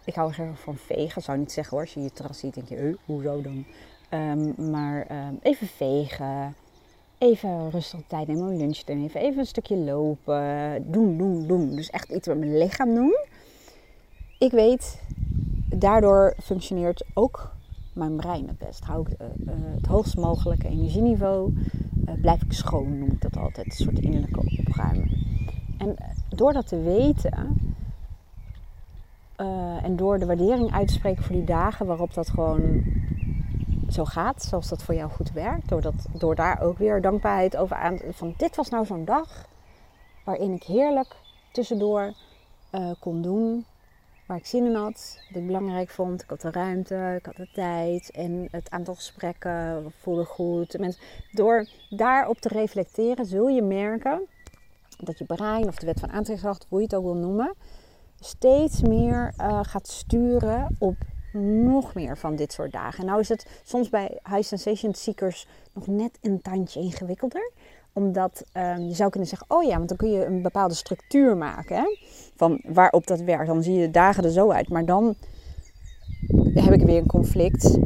ik 0.05 0.15
hou 0.15 0.33
erg 0.37 0.59
van 0.59 0.75
vegen. 0.77 1.21
Zou 1.21 1.37
niet 1.37 1.51
zeggen 1.51 1.77
hoor. 1.77 1.85
Als 1.85 1.93
je 1.93 2.01
je 2.01 2.11
terras 2.11 2.39
ziet, 2.39 2.53
denk 2.53 2.69
je, 2.69 2.75
eh, 2.75 2.93
hoezo 3.05 3.41
dan? 3.41 3.65
Um, 4.09 4.69
maar 4.71 5.27
um, 5.27 5.39
even 5.41 5.67
vegen. 5.67 6.55
Even 7.17 7.69
rustig 7.69 7.99
tijd 8.07 8.27
nemen 8.27 8.47
om 8.47 8.57
lunch 8.57 8.77
te 8.77 8.93
nemen. 8.93 9.15
Even 9.15 9.39
een 9.39 9.45
stukje 9.45 9.77
lopen. 9.77 10.91
Doen, 10.91 11.17
doen, 11.17 11.47
doen. 11.47 11.75
Dus 11.75 11.89
echt 11.89 12.09
iets 12.09 12.27
met 12.27 12.37
mijn 12.37 12.57
lichaam 12.57 12.95
doen. 12.95 13.17
Ik 14.39 14.51
weet, 14.51 15.01
daardoor 15.65 16.33
functioneert 16.43 17.05
ook 17.13 17.51
mijn 17.93 18.15
brein 18.15 18.47
het 18.47 18.57
best. 18.57 18.83
Hou 18.83 19.05
ik 19.09 19.21
uh, 19.21 19.27
uh, 19.45 19.53
het 19.75 19.85
hoogst 19.85 20.17
mogelijke 20.17 20.67
energieniveau. 20.67 21.53
Uh, 22.05 22.13
blijf 22.21 22.41
ik 22.41 22.53
schoon, 22.53 22.99
noem 22.99 23.11
ik 23.11 23.21
dat 23.21 23.37
altijd. 23.37 23.65
Een 23.65 23.85
soort 23.85 23.99
innerlijke 23.99 24.63
opruimen. 24.67 25.09
En 25.77 25.95
door 26.29 26.53
dat 26.53 26.67
te 26.67 26.81
weten, 26.81 27.75
uh, 29.37 29.83
en 29.83 29.95
door 29.95 30.19
de 30.19 30.25
waardering 30.25 30.71
uit 30.71 30.87
te 30.87 30.93
spreken 30.93 31.23
voor 31.23 31.35
die 31.35 31.43
dagen 31.43 31.85
waarop 31.85 32.13
dat 32.13 32.29
gewoon 32.29 32.83
zo 33.89 34.05
gaat, 34.05 34.43
zoals 34.43 34.69
dat 34.69 34.83
voor 34.83 34.95
jou 34.95 35.11
goed 35.11 35.31
werkt. 35.31 35.69
Door, 35.69 35.81
dat, 35.81 36.07
door 36.11 36.35
daar 36.35 36.61
ook 36.61 36.77
weer 36.77 37.01
dankbaarheid 37.01 37.57
over 37.57 37.75
aan. 37.75 37.99
Van 38.09 38.33
dit 38.37 38.55
was 38.55 38.69
nou 38.69 38.85
zo'n 38.85 39.05
dag 39.05 39.47
waarin 40.23 40.53
ik 40.53 40.63
heerlijk 40.63 41.15
tussendoor 41.51 42.13
kon 42.99 43.21
doen 43.21 43.65
waar 44.25 44.37
ik 44.37 44.45
zin 44.45 44.65
in 44.65 44.75
had, 44.75 45.19
wat 45.27 45.41
ik 45.41 45.47
belangrijk 45.47 45.89
vond. 45.89 46.21
Ik 46.21 46.29
had 46.29 46.41
de 46.41 46.51
ruimte, 46.51 47.15
ik 47.17 47.25
had 47.25 47.35
de 47.35 47.49
tijd 47.53 48.11
en 48.11 48.47
het 48.51 48.69
aantal 48.69 48.95
gesprekken 48.95 49.93
voelde 50.01 50.25
goed. 50.25 50.79
Mensen, 50.79 51.01
door 51.31 51.67
daarop 51.89 52.39
te 52.39 52.49
reflecteren 52.49 53.25
zul 53.25 53.47
je 53.47 53.61
merken 53.61 54.27
dat 54.97 55.17
je 55.17 55.25
brein 55.25 55.67
of 55.67 55.75
de 55.75 55.85
wet 55.85 55.99
van 55.99 56.09
aantrekkingskracht, 56.09 56.65
hoe 56.69 56.79
je 56.79 56.85
het 56.85 56.95
ook 56.95 57.03
wil 57.03 57.15
noemen, 57.15 57.53
steeds 58.19 58.81
meer 58.81 59.33
uh, 59.37 59.59
gaat 59.63 59.87
sturen 59.87 60.75
op 60.79 60.95
nog 61.43 61.93
meer 61.93 62.17
van 62.17 62.35
dit 62.35 62.53
soort 62.53 62.71
dagen. 62.71 62.99
En 62.99 63.05
nou 63.05 63.19
is 63.19 63.29
het 63.29 63.45
soms 63.63 63.89
bij 63.89 64.19
high 64.23 64.41
sensation 64.41 64.93
seekers 64.93 65.47
nog 65.73 65.87
net 65.87 66.17
een 66.21 66.41
tandje 66.41 66.79
ingewikkelder. 66.79 67.51
Omdat 67.93 68.43
um, 68.53 68.87
je 68.87 68.93
zou 68.93 69.09
kunnen 69.09 69.29
zeggen, 69.29 69.47
oh 69.49 69.63
ja, 69.63 69.77
want 69.77 69.87
dan 69.87 69.97
kun 69.97 70.11
je 70.11 70.25
een 70.25 70.41
bepaalde 70.41 70.73
structuur 70.73 71.37
maken. 71.37 71.75
Hè? 71.75 71.97
Van 72.35 72.61
waarop 72.63 73.07
dat 73.07 73.19
werkt. 73.19 73.47
Dan 73.47 73.63
zie 73.63 73.73
je 73.73 73.85
de 73.85 73.91
dagen 73.91 74.23
er 74.23 74.31
zo 74.31 74.51
uit. 74.51 74.69
Maar 74.69 74.85
dan 74.85 75.15
heb 76.53 76.73
ik 76.73 76.85
weer 76.85 76.97
een 76.97 77.07
conflict. 77.07 77.77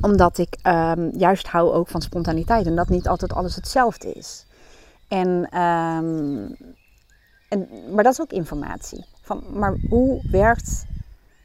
Omdat 0.00 0.38
ik 0.38 0.58
um, 0.66 1.10
juist 1.16 1.46
hou 1.46 1.72
ook 1.72 1.88
van 1.88 2.02
spontaniteit. 2.02 2.66
En 2.66 2.76
dat 2.76 2.88
niet 2.88 3.08
altijd 3.08 3.32
alles 3.32 3.54
hetzelfde 3.54 4.12
is. 4.12 4.46
En, 5.08 5.58
um, 5.60 6.56
en, 7.48 7.68
maar 7.92 8.04
dat 8.04 8.12
is 8.12 8.20
ook 8.20 8.32
informatie. 8.32 9.04
Van, 9.22 9.44
maar 9.52 9.76
hoe 9.88 10.28
werkt 10.30 10.86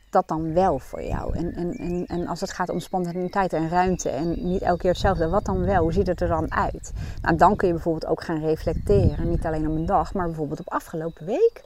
dat 0.10 0.28
dan 0.28 0.54
wel 0.54 0.80
voor 0.80 1.04
jou? 1.04 1.38
En, 1.38 1.54
en, 1.54 1.74
en, 1.74 2.06
en 2.06 2.28
als 2.28 2.42
het 2.42 2.52
gaat 2.52 2.70
om 2.70 2.80
spontaniteit 2.80 3.54
en 3.54 3.70
ruimte 3.70 4.10
en 4.10 4.30
niet 4.50 4.62
elke 4.62 4.80
keer 4.80 4.92
hetzelfde, 4.92 5.30
wat 5.30 5.46
dan 5.46 5.66
wel? 5.66 5.82
Hoe 5.82 5.94
ziet 5.94 6.08
het 6.08 6.22
er 6.22 6.28
dan 6.28 6.54
uit? 6.54 6.92
Nou, 7.22 7.36
dan 7.36 7.56
kun 7.56 7.68
je 7.68 7.74
bijvoorbeeld 7.74 8.12
ook 8.12 8.24
gaan 8.24 8.40
reflecteren. 8.40 9.30
Niet 9.30 9.46
alleen 9.46 9.68
op 9.68 9.76
een 9.76 9.86
dag, 9.86 10.14
maar 10.14 10.26
bijvoorbeeld 10.26 10.60
op 10.60 10.70
afgelopen 10.70 11.26
week. 11.26 11.64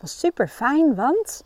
Was 0.00 0.18
super 0.18 0.48
fijn, 0.48 0.94
want 0.94 1.44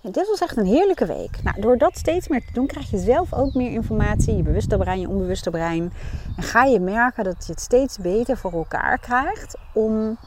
dit 0.00 0.28
was 0.28 0.40
echt 0.40 0.56
een 0.56 0.66
heerlijke 0.66 1.06
week. 1.06 1.42
Nou, 1.42 1.60
door 1.60 1.78
dat 1.78 1.96
steeds 1.96 2.28
meer 2.28 2.46
te 2.46 2.52
doen, 2.52 2.66
krijg 2.66 2.90
je 2.90 2.98
zelf 2.98 3.34
ook 3.34 3.54
meer 3.54 3.70
informatie. 3.70 4.36
Je 4.36 4.42
bewuste 4.42 4.76
brein, 4.76 5.00
je 5.00 5.08
onbewuste 5.08 5.50
brein. 5.50 5.92
En 6.36 6.42
ga 6.42 6.64
je 6.64 6.80
merken 6.80 7.24
dat 7.24 7.46
je 7.46 7.52
het 7.52 7.60
steeds 7.60 7.98
beter 7.98 8.36
voor 8.36 8.52
elkaar 8.52 8.98
krijgt 8.98 9.58
om 9.72 10.18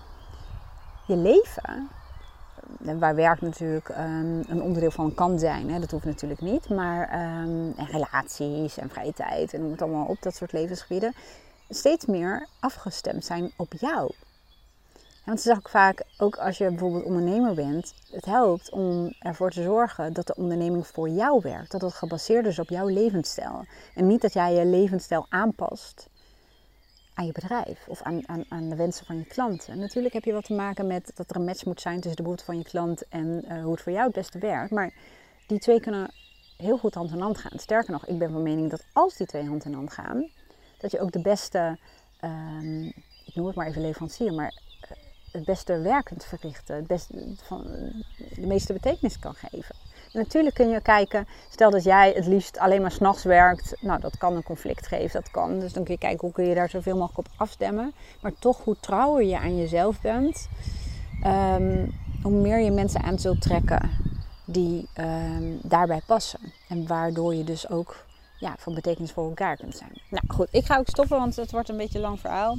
je 1.08 1.16
leven, 1.16 1.90
waar 2.78 3.16
werk 3.16 3.42
natuurlijk 3.42 3.90
um, 3.90 4.44
een 4.48 4.62
onderdeel 4.62 4.92
van 4.92 5.14
kan 5.14 5.40
zijn, 5.40 5.70
hè, 5.70 5.80
dat 5.80 5.92
hoeft 5.92 6.06
natuurlijk 6.06 6.42
niet, 6.42 6.70
maar 6.70 7.02
um, 7.02 7.74
en 7.78 7.86
relaties 7.92 8.78
en 8.78 8.90
vrije 8.90 9.14
tijd 9.14 9.54
en 9.54 9.62
noem 9.62 9.72
het 9.72 9.82
allemaal 9.82 10.06
op, 10.06 10.22
dat 10.22 10.36
soort 10.36 10.52
levensgebieden, 10.52 11.14
steeds 11.70 12.06
meer 12.06 12.48
afgestemd 12.60 13.26
zijn 13.26 13.52
op 13.56 13.74
jou. 13.74 14.12
Want 15.26 15.44
het 15.44 15.48
is 15.48 15.58
ook 15.58 15.70
vaak, 15.70 16.04
ook 16.18 16.38
als 16.38 16.58
je 16.58 16.70
bijvoorbeeld 16.70 17.04
ondernemer 17.04 17.54
bent, 17.54 17.94
het 18.12 18.26
helpt 18.26 18.72
om 18.72 19.14
ervoor 19.20 19.52
te 19.52 19.64
zorgen 19.64 20.14
dat 20.14 20.28
de 20.28 20.36
onderneming 20.36 20.88
voor 20.88 21.10
jou 21.10 21.40
werkt. 21.44 21.72
Dat 21.72 21.82
het 21.82 21.94
gebaseerd 21.94 22.46
is 22.46 22.60
op 22.60 22.70
jouw 22.70 22.88
levensstijl. 22.88 23.66
En 23.96 24.08
niet 24.08 24.22
dat 24.22 24.34
jij 24.34 24.54
je 24.54 24.66
levensstijl 24.66 25.26
aanpast 25.30 26.10
aan 27.20 27.26
je 27.26 27.32
bedrijf 27.32 27.88
of 27.88 28.02
aan, 28.02 28.28
aan, 28.28 28.46
aan 28.50 28.70
de 28.70 28.76
wensen 28.76 29.06
van 29.06 29.18
je 29.18 29.26
klanten. 29.26 29.80
natuurlijk 29.80 30.14
heb 30.14 30.24
je 30.24 30.34
wat 30.34 30.44
te 30.44 30.54
maken 30.54 30.88
met 30.88 31.12
dat 31.16 31.30
er 31.30 31.36
een 31.36 31.44
match 31.44 31.66
moet 31.66 31.82
zijn 31.82 31.96
tussen 31.96 32.16
de 32.16 32.22
behoeften 32.22 32.46
van 32.46 32.58
je 32.58 32.64
klant 32.64 33.08
en 33.08 33.46
uh, 33.48 33.64
hoe 33.64 33.72
het 33.72 33.82
voor 33.82 33.92
jou 33.92 34.06
het 34.06 34.16
beste 34.16 34.40
werkt. 34.40 34.72
Maar 34.72 34.94
die 35.48 35.60
twee 35.60 35.80
kunnen 35.80 36.12
heel 36.58 36.78
goed 36.78 36.94
hand 36.94 37.12
in 37.12 37.20
hand 37.20 37.38
gaan. 37.38 37.60
Sterker 37.60 37.92
nog, 37.92 38.06
ik 38.06 38.18
ben 38.18 38.32
van 38.32 38.44
mening 38.44 38.70
dat 38.70 38.86
als 38.94 39.16
die 39.16 39.28
twee 39.28 39.48
hand 39.48 39.66
in 39.66 39.74
hand 39.74 39.94
gaan, 39.94 40.30
dat 40.78 40.92
je 40.92 41.00
ook 41.00 41.12
de 41.12 41.22
beste, 41.22 41.78
um, 42.24 42.86
ik 43.26 43.36
noem 43.36 43.46
het 43.46 43.56
maar 43.56 43.68
even 43.68 43.82
leverancier, 43.82 44.34
maar 44.34 44.54
eh, 44.82 44.98
het 45.32 45.46
beste 45.46 45.80
werk 45.80 46.06
kunt 46.06 46.26
verrichten, 46.26 46.76
het 46.76 46.88
beste, 46.88 47.36
van, 47.36 47.64
de 48.36 48.48
meeste 48.48 48.74
betekenis 48.74 49.20
kan 49.20 49.34
geven. 49.34 49.76
Natuurlijk 50.14 50.56
kun 50.56 50.70
je 50.70 50.82
kijken, 50.82 51.28
stel 51.50 51.72
dat 51.72 51.84
jij 51.84 52.12
het 52.16 52.26
liefst 52.26 52.58
alleen 52.58 52.82
maar 52.82 52.92
s'nachts 52.92 53.24
werkt, 53.24 53.76
nou 53.82 54.00
dat 54.00 54.18
kan 54.18 54.36
een 54.36 54.44
conflict 54.44 54.88
geven, 54.88 55.22
dat 55.22 55.32
kan. 55.32 55.60
Dus 55.60 55.74
dan 55.74 55.84
kun 55.84 55.94
je 55.94 56.00
kijken 56.00 56.20
hoe 56.20 56.32
kun 56.32 56.46
je 56.46 56.56
daar 56.56 56.70
zoveel 56.70 56.98
mogelijk 56.98 57.18
op 57.18 57.34
afstemmen. 57.36 57.94
Maar 58.22 58.34
toch, 58.40 58.64
hoe 58.64 58.76
trouwer 58.80 59.24
je 59.24 59.40
aan 59.40 59.58
jezelf 59.58 60.02
bent, 60.02 60.48
um, 61.26 61.94
hoe 62.24 62.32
meer 62.32 62.60
je 62.60 62.72
mensen 62.72 63.02
aan 63.02 63.20
zult 63.20 63.42
trekken 63.42 63.90
die 64.46 64.88
um, 65.00 65.60
daarbij 65.64 66.02
passen. 66.06 66.40
En 66.68 66.88
waardoor 66.88 67.36
je 67.36 67.44
dus 67.44 67.70
ook 67.70 68.06
ja, 68.40 68.56
van 68.58 68.74
betekenis 68.74 69.12
voor 69.12 69.28
elkaar 69.28 69.58
kunt 69.58 69.76
zijn. 69.76 70.02
Nou 70.10 70.24
goed, 70.28 70.48
ik 70.52 70.66
ga 70.66 70.78
ook 70.78 70.88
stoppen, 70.88 71.18
want 71.18 71.36
het 71.36 71.52
wordt 71.52 71.70
een 71.70 71.78
beetje 71.78 71.98
een 71.98 72.04
lang 72.04 72.20
verhaal. 72.20 72.58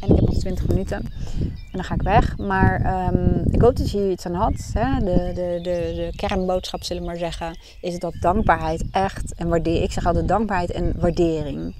En 0.00 0.08
ik 0.08 0.16
heb 0.16 0.28
nog 0.28 0.38
20 0.38 0.68
minuten. 0.68 0.96
En 1.40 1.72
dan 1.72 1.84
ga 1.84 1.94
ik 1.94 2.02
weg. 2.02 2.38
Maar 2.38 3.06
um, 3.14 3.42
ik 3.50 3.60
hoop 3.60 3.76
dat 3.76 3.90
je 3.90 3.98
hier 3.98 4.10
iets 4.10 4.26
aan 4.26 4.34
had. 4.34 4.70
Hè? 4.72 4.98
De, 4.98 5.32
de, 5.34 5.58
de, 5.62 5.92
de 5.94 6.12
kernboodschap, 6.16 6.82
zullen 6.82 7.02
we 7.02 7.08
maar 7.08 7.18
zeggen, 7.18 7.58
is 7.80 7.98
dat 7.98 8.14
dankbaarheid 8.20 8.84
echt 8.90 9.34
en 9.34 9.48
waardering. 9.48 9.84
Ik 9.84 9.92
zeg 9.92 10.06
altijd 10.06 10.28
dankbaarheid 10.28 10.70
en 10.70 11.00
waardering. 11.00 11.74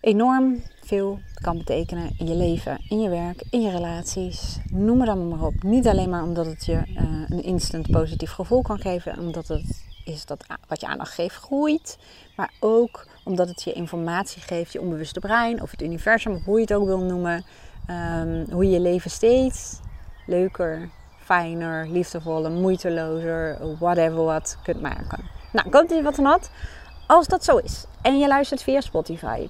Enorm 0.00 0.62
veel 0.82 1.18
kan 1.34 1.58
betekenen 1.58 2.10
in 2.18 2.26
je 2.26 2.34
leven, 2.34 2.78
in 2.88 3.00
je 3.00 3.08
werk, 3.08 3.44
in 3.50 3.60
je 3.60 3.70
relaties. 3.70 4.58
Noem 4.70 5.00
het 5.00 5.08
allemaal 5.08 5.36
maar 5.36 5.46
op. 5.46 5.62
Niet 5.62 5.86
alleen 5.86 6.10
maar 6.10 6.22
omdat 6.22 6.46
het 6.46 6.64
je 6.64 6.72
uh, 6.72 7.02
een 7.28 7.42
instant 7.42 7.90
positief 7.90 8.30
gevoel 8.30 8.62
kan 8.62 8.78
geven, 8.78 9.18
omdat 9.18 9.48
het 9.48 9.84
is 10.04 10.26
dat 10.26 10.46
wat 10.68 10.80
je 10.80 10.86
aandacht 10.86 11.12
geeft 11.14 11.34
groeit. 11.34 11.98
Maar 12.36 12.52
ook 12.60 13.06
omdat 13.24 13.48
het 13.48 13.62
je 13.62 13.72
informatie 13.72 14.42
geeft, 14.42 14.72
je 14.72 14.80
onbewuste 14.80 15.20
brein 15.20 15.62
of 15.62 15.70
het 15.70 15.82
universum, 15.82 16.42
hoe 16.44 16.56
je 16.56 16.60
het 16.60 16.72
ook 16.72 16.86
wil 16.86 17.00
noemen. 17.00 17.44
Um, 17.90 18.46
hoe 18.50 18.64
je 18.64 18.70
je 18.70 18.80
leven 18.80 19.10
steeds 19.10 19.80
leuker, 20.26 20.88
fijner, 21.18 21.88
liefdevoller, 21.88 22.50
moeitelozer, 22.50 23.58
whatever 23.78 24.24
wat 24.24 24.58
kunt 24.62 24.80
maken. 24.80 25.24
Nou, 25.52 25.70
dat 25.70 25.90
je 25.90 26.02
wat 26.02 26.18
aan 26.18 26.24
had. 26.24 26.50
Als 27.06 27.26
dat 27.26 27.44
zo 27.44 27.56
is 27.56 27.84
en 28.02 28.18
je 28.18 28.26
luistert 28.26 28.62
via 28.62 28.80
Spotify, 28.80 29.48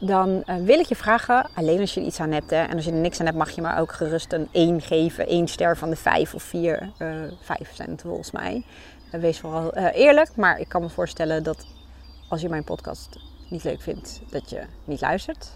dan 0.00 0.42
uh, 0.46 0.56
wil 0.56 0.78
ik 0.78 0.86
je 0.86 0.96
vragen, 0.96 1.46
alleen 1.54 1.80
als 1.80 1.94
je 1.94 2.00
er 2.00 2.06
iets 2.06 2.20
aan 2.20 2.32
hebt, 2.32 2.50
hè, 2.50 2.62
en 2.62 2.76
als 2.76 2.84
je 2.84 2.90
er 2.90 2.96
niks 2.96 3.20
aan 3.20 3.26
hebt, 3.26 3.38
mag 3.38 3.50
je 3.50 3.62
maar 3.62 3.80
ook 3.80 3.92
gerust 3.92 4.32
een 4.32 4.48
1 4.52 4.80
geven. 4.80 5.26
1 5.26 5.48
ster 5.48 5.76
van 5.76 5.90
de 5.90 5.96
5 5.96 6.34
of 6.34 6.42
4. 6.42 6.90
Uh, 6.98 7.08
5 7.40 7.74
zijn 7.74 7.90
het 7.90 8.00
volgens 8.00 8.30
mij. 8.30 8.64
Uh, 9.12 9.20
wees 9.20 9.38
vooral 9.40 9.78
uh, 9.78 9.86
eerlijk, 9.94 10.36
maar 10.36 10.60
ik 10.60 10.68
kan 10.68 10.82
me 10.82 10.88
voorstellen 10.88 11.42
dat 11.42 11.66
als 12.28 12.40
je 12.40 12.48
mijn 12.48 12.64
podcast 12.64 13.18
niet 13.48 13.64
leuk 13.64 13.80
vindt, 13.80 14.20
dat 14.30 14.50
je 14.50 14.62
niet 14.84 15.00
luistert. 15.00 15.50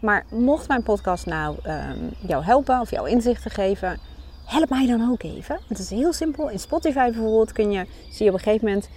Maar 0.00 0.26
mocht 0.30 0.68
mijn 0.68 0.82
podcast 0.82 1.26
nou 1.26 1.56
um, 1.66 2.10
jou 2.26 2.44
helpen 2.44 2.80
of 2.80 2.90
jouw 2.90 3.04
inzichten 3.04 3.50
geven, 3.50 3.98
help 4.44 4.68
mij 4.68 4.86
dan 4.86 5.10
ook 5.10 5.22
even. 5.22 5.58
Het 5.68 5.78
is 5.78 5.90
heel 5.90 6.12
simpel. 6.12 6.50
In 6.50 6.58
Spotify 6.58 7.10
bijvoorbeeld 7.10 7.52
kun 7.52 7.70
je, 7.70 7.86
zie 8.10 8.24
je 8.24 8.30
op 8.30 8.38
een 8.38 8.44
gegeven 8.44 8.66
moment 8.66 8.88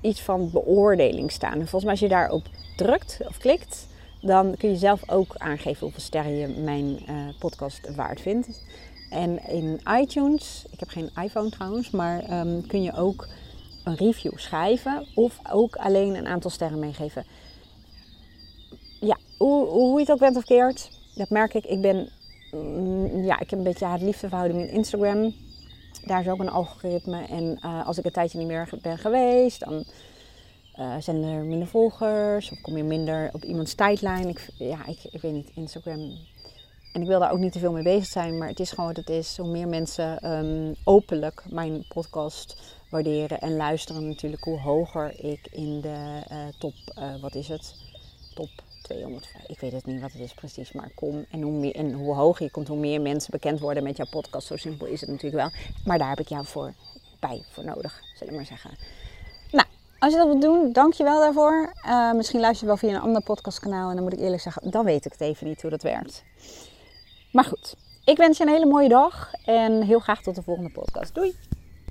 iets 0.00 0.22
van 0.22 0.50
beoordeling 0.50 1.32
staan. 1.32 1.52
En 1.52 1.68
volgens 1.68 1.82
mij 1.82 1.90
als 1.90 2.00
je 2.00 2.08
daarop 2.08 2.46
drukt 2.76 3.18
of 3.28 3.38
klikt, 3.38 3.86
dan 4.20 4.54
kun 4.56 4.70
je 4.70 4.76
zelf 4.76 5.10
ook 5.10 5.34
aangeven 5.36 5.80
hoeveel 5.80 6.02
sterren 6.02 6.36
je 6.36 6.48
mijn 6.48 6.98
uh, 7.08 7.28
podcast 7.38 7.94
waard 7.94 8.20
vindt. 8.20 8.64
En 9.10 9.48
in 9.48 9.80
iTunes, 10.00 10.64
ik 10.70 10.80
heb 10.80 10.88
geen 10.88 11.10
iPhone 11.22 11.50
trouwens, 11.50 11.90
maar 11.90 12.40
um, 12.40 12.66
kun 12.66 12.82
je 12.82 12.94
ook 12.94 13.28
een 13.88 13.96
review 13.96 14.38
schrijven 14.38 15.06
of 15.14 15.38
ook 15.50 15.76
alleen 15.76 16.14
een 16.14 16.26
aantal 16.26 16.50
sterren 16.50 16.78
meegeven. 16.78 17.24
Ja, 19.00 19.16
hoe, 19.38 19.66
hoe 19.66 19.94
je 19.94 20.00
het 20.00 20.10
ook 20.10 20.18
bent 20.18 20.36
of 20.36 20.44
keert, 20.44 20.90
dat 21.14 21.30
merk 21.30 21.54
ik. 21.54 21.64
Ik 21.64 21.80
ben, 21.80 22.08
mm, 22.52 23.24
ja, 23.24 23.38
ik 23.40 23.50
heb 23.50 23.58
een 23.58 23.64
beetje 23.64 23.86
het 23.86 24.02
liefdeverhouding 24.02 24.60
in 24.60 24.70
Instagram. 24.70 25.34
Daar 26.04 26.20
is 26.20 26.28
ook 26.28 26.40
een 26.40 26.50
algoritme. 26.50 27.26
En 27.26 27.58
uh, 27.64 27.86
als 27.86 27.98
ik 27.98 28.04
een 28.04 28.12
tijdje 28.12 28.38
niet 28.38 28.46
meer 28.46 28.68
ben 28.82 28.98
geweest, 28.98 29.60
dan 29.60 29.84
uh, 30.78 30.94
zijn 30.98 31.22
er 31.22 31.44
minder 31.44 31.68
volgers 31.68 32.50
of 32.50 32.60
kom 32.60 32.76
je 32.76 32.84
minder 32.84 33.30
op 33.32 33.44
iemands 33.44 33.74
tijdlijn. 33.74 34.28
Ik, 34.28 34.48
ja, 34.58 34.86
ik, 34.86 34.98
ik 35.10 35.20
weet 35.20 35.32
niet, 35.32 35.50
Instagram. 35.54 36.12
En 36.98 37.04
ik 37.04 37.10
wil 37.10 37.20
daar 37.20 37.32
ook 37.32 37.38
niet 37.38 37.52
te 37.52 37.58
veel 37.58 37.72
mee 37.72 37.82
bezig 37.82 38.06
zijn, 38.06 38.38
maar 38.38 38.48
het 38.48 38.60
is 38.60 38.70
gewoon 38.70 38.86
wat 38.86 38.96
het 38.96 39.10
is. 39.10 39.36
Hoe 39.36 39.48
meer 39.48 39.68
mensen 39.68 40.32
um, 40.32 40.74
openlijk 40.84 41.42
mijn 41.50 41.84
podcast 41.88 42.56
waarderen 42.90 43.40
en 43.40 43.56
luisteren, 43.56 44.08
natuurlijk, 44.08 44.44
hoe 44.44 44.60
hoger 44.60 45.24
ik 45.24 45.48
in 45.50 45.80
de 45.80 46.22
uh, 46.32 46.38
top, 46.58 46.74
uh, 46.98 47.20
wat 47.20 47.34
is 47.34 47.48
het? 47.48 47.74
Top 48.34 48.48
200, 48.82 49.28
ik 49.46 49.60
weet 49.60 49.72
het 49.72 49.86
niet 49.86 50.00
wat 50.00 50.12
het 50.12 50.20
is 50.20 50.34
precies, 50.34 50.72
maar 50.72 50.90
kom. 50.94 51.26
En 51.30 51.42
hoe, 51.42 51.52
meer, 51.52 51.74
en 51.74 51.92
hoe 51.92 52.14
hoger 52.14 52.44
je 52.44 52.50
komt, 52.50 52.68
hoe 52.68 52.78
meer 52.78 53.00
mensen 53.00 53.30
bekend 53.30 53.60
worden 53.60 53.82
met 53.82 53.96
jouw 53.96 54.08
podcast. 54.10 54.46
Zo 54.46 54.56
simpel 54.56 54.86
is 54.86 55.00
het 55.00 55.10
natuurlijk 55.10 55.42
wel. 55.42 55.60
Maar 55.84 55.98
daar 55.98 56.08
heb 56.08 56.20
ik 56.20 56.28
jou 56.28 56.46
voor 56.46 56.74
bij 57.20 57.42
voor 57.50 57.64
nodig, 57.64 58.02
zullen 58.14 58.32
we 58.32 58.38
maar 58.38 58.48
zeggen. 58.48 58.70
Als 59.98 60.12
je 60.12 60.18
dat 60.18 60.26
wilt 60.26 60.42
doen, 60.42 60.72
dank 60.72 60.92
je 60.92 61.04
wel 61.04 61.20
daarvoor. 61.20 61.72
Uh, 61.86 62.12
misschien 62.12 62.40
luister 62.40 62.60
je 62.60 62.66
wel 62.66 62.76
via 62.76 62.96
een 62.96 63.02
ander 63.02 63.22
podcastkanaal. 63.22 63.88
En 63.88 63.94
dan 63.94 64.04
moet 64.04 64.12
ik 64.12 64.18
eerlijk 64.18 64.42
zeggen, 64.42 64.70
dan 64.70 64.84
weet 64.84 65.04
ik 65.04 65.12
het 65.12 65.20
even 65.20 65.46
niet 65.46 65.62
hoe 65.62 65.70
dat 65.70 65.82
werkt. 65.82 66.24
Maar 67.38 67.46
goed, 67.46 67.74
ik 68.04 68.16
wens 68.16 68.38
je 68.38 68.44
een 68.44 68.50
hele 68.50 68.66
mooie 68.66 68.88
dag. 68.88 69.30
En 69.44 69.82
heel 69.82 69.98
graag 69.98 70.22
tot 70.22 70.34
de 70.34 70.42
volgende 70.42 70.70
podcast. 70.70 71.14
Doei! 71.14 71.36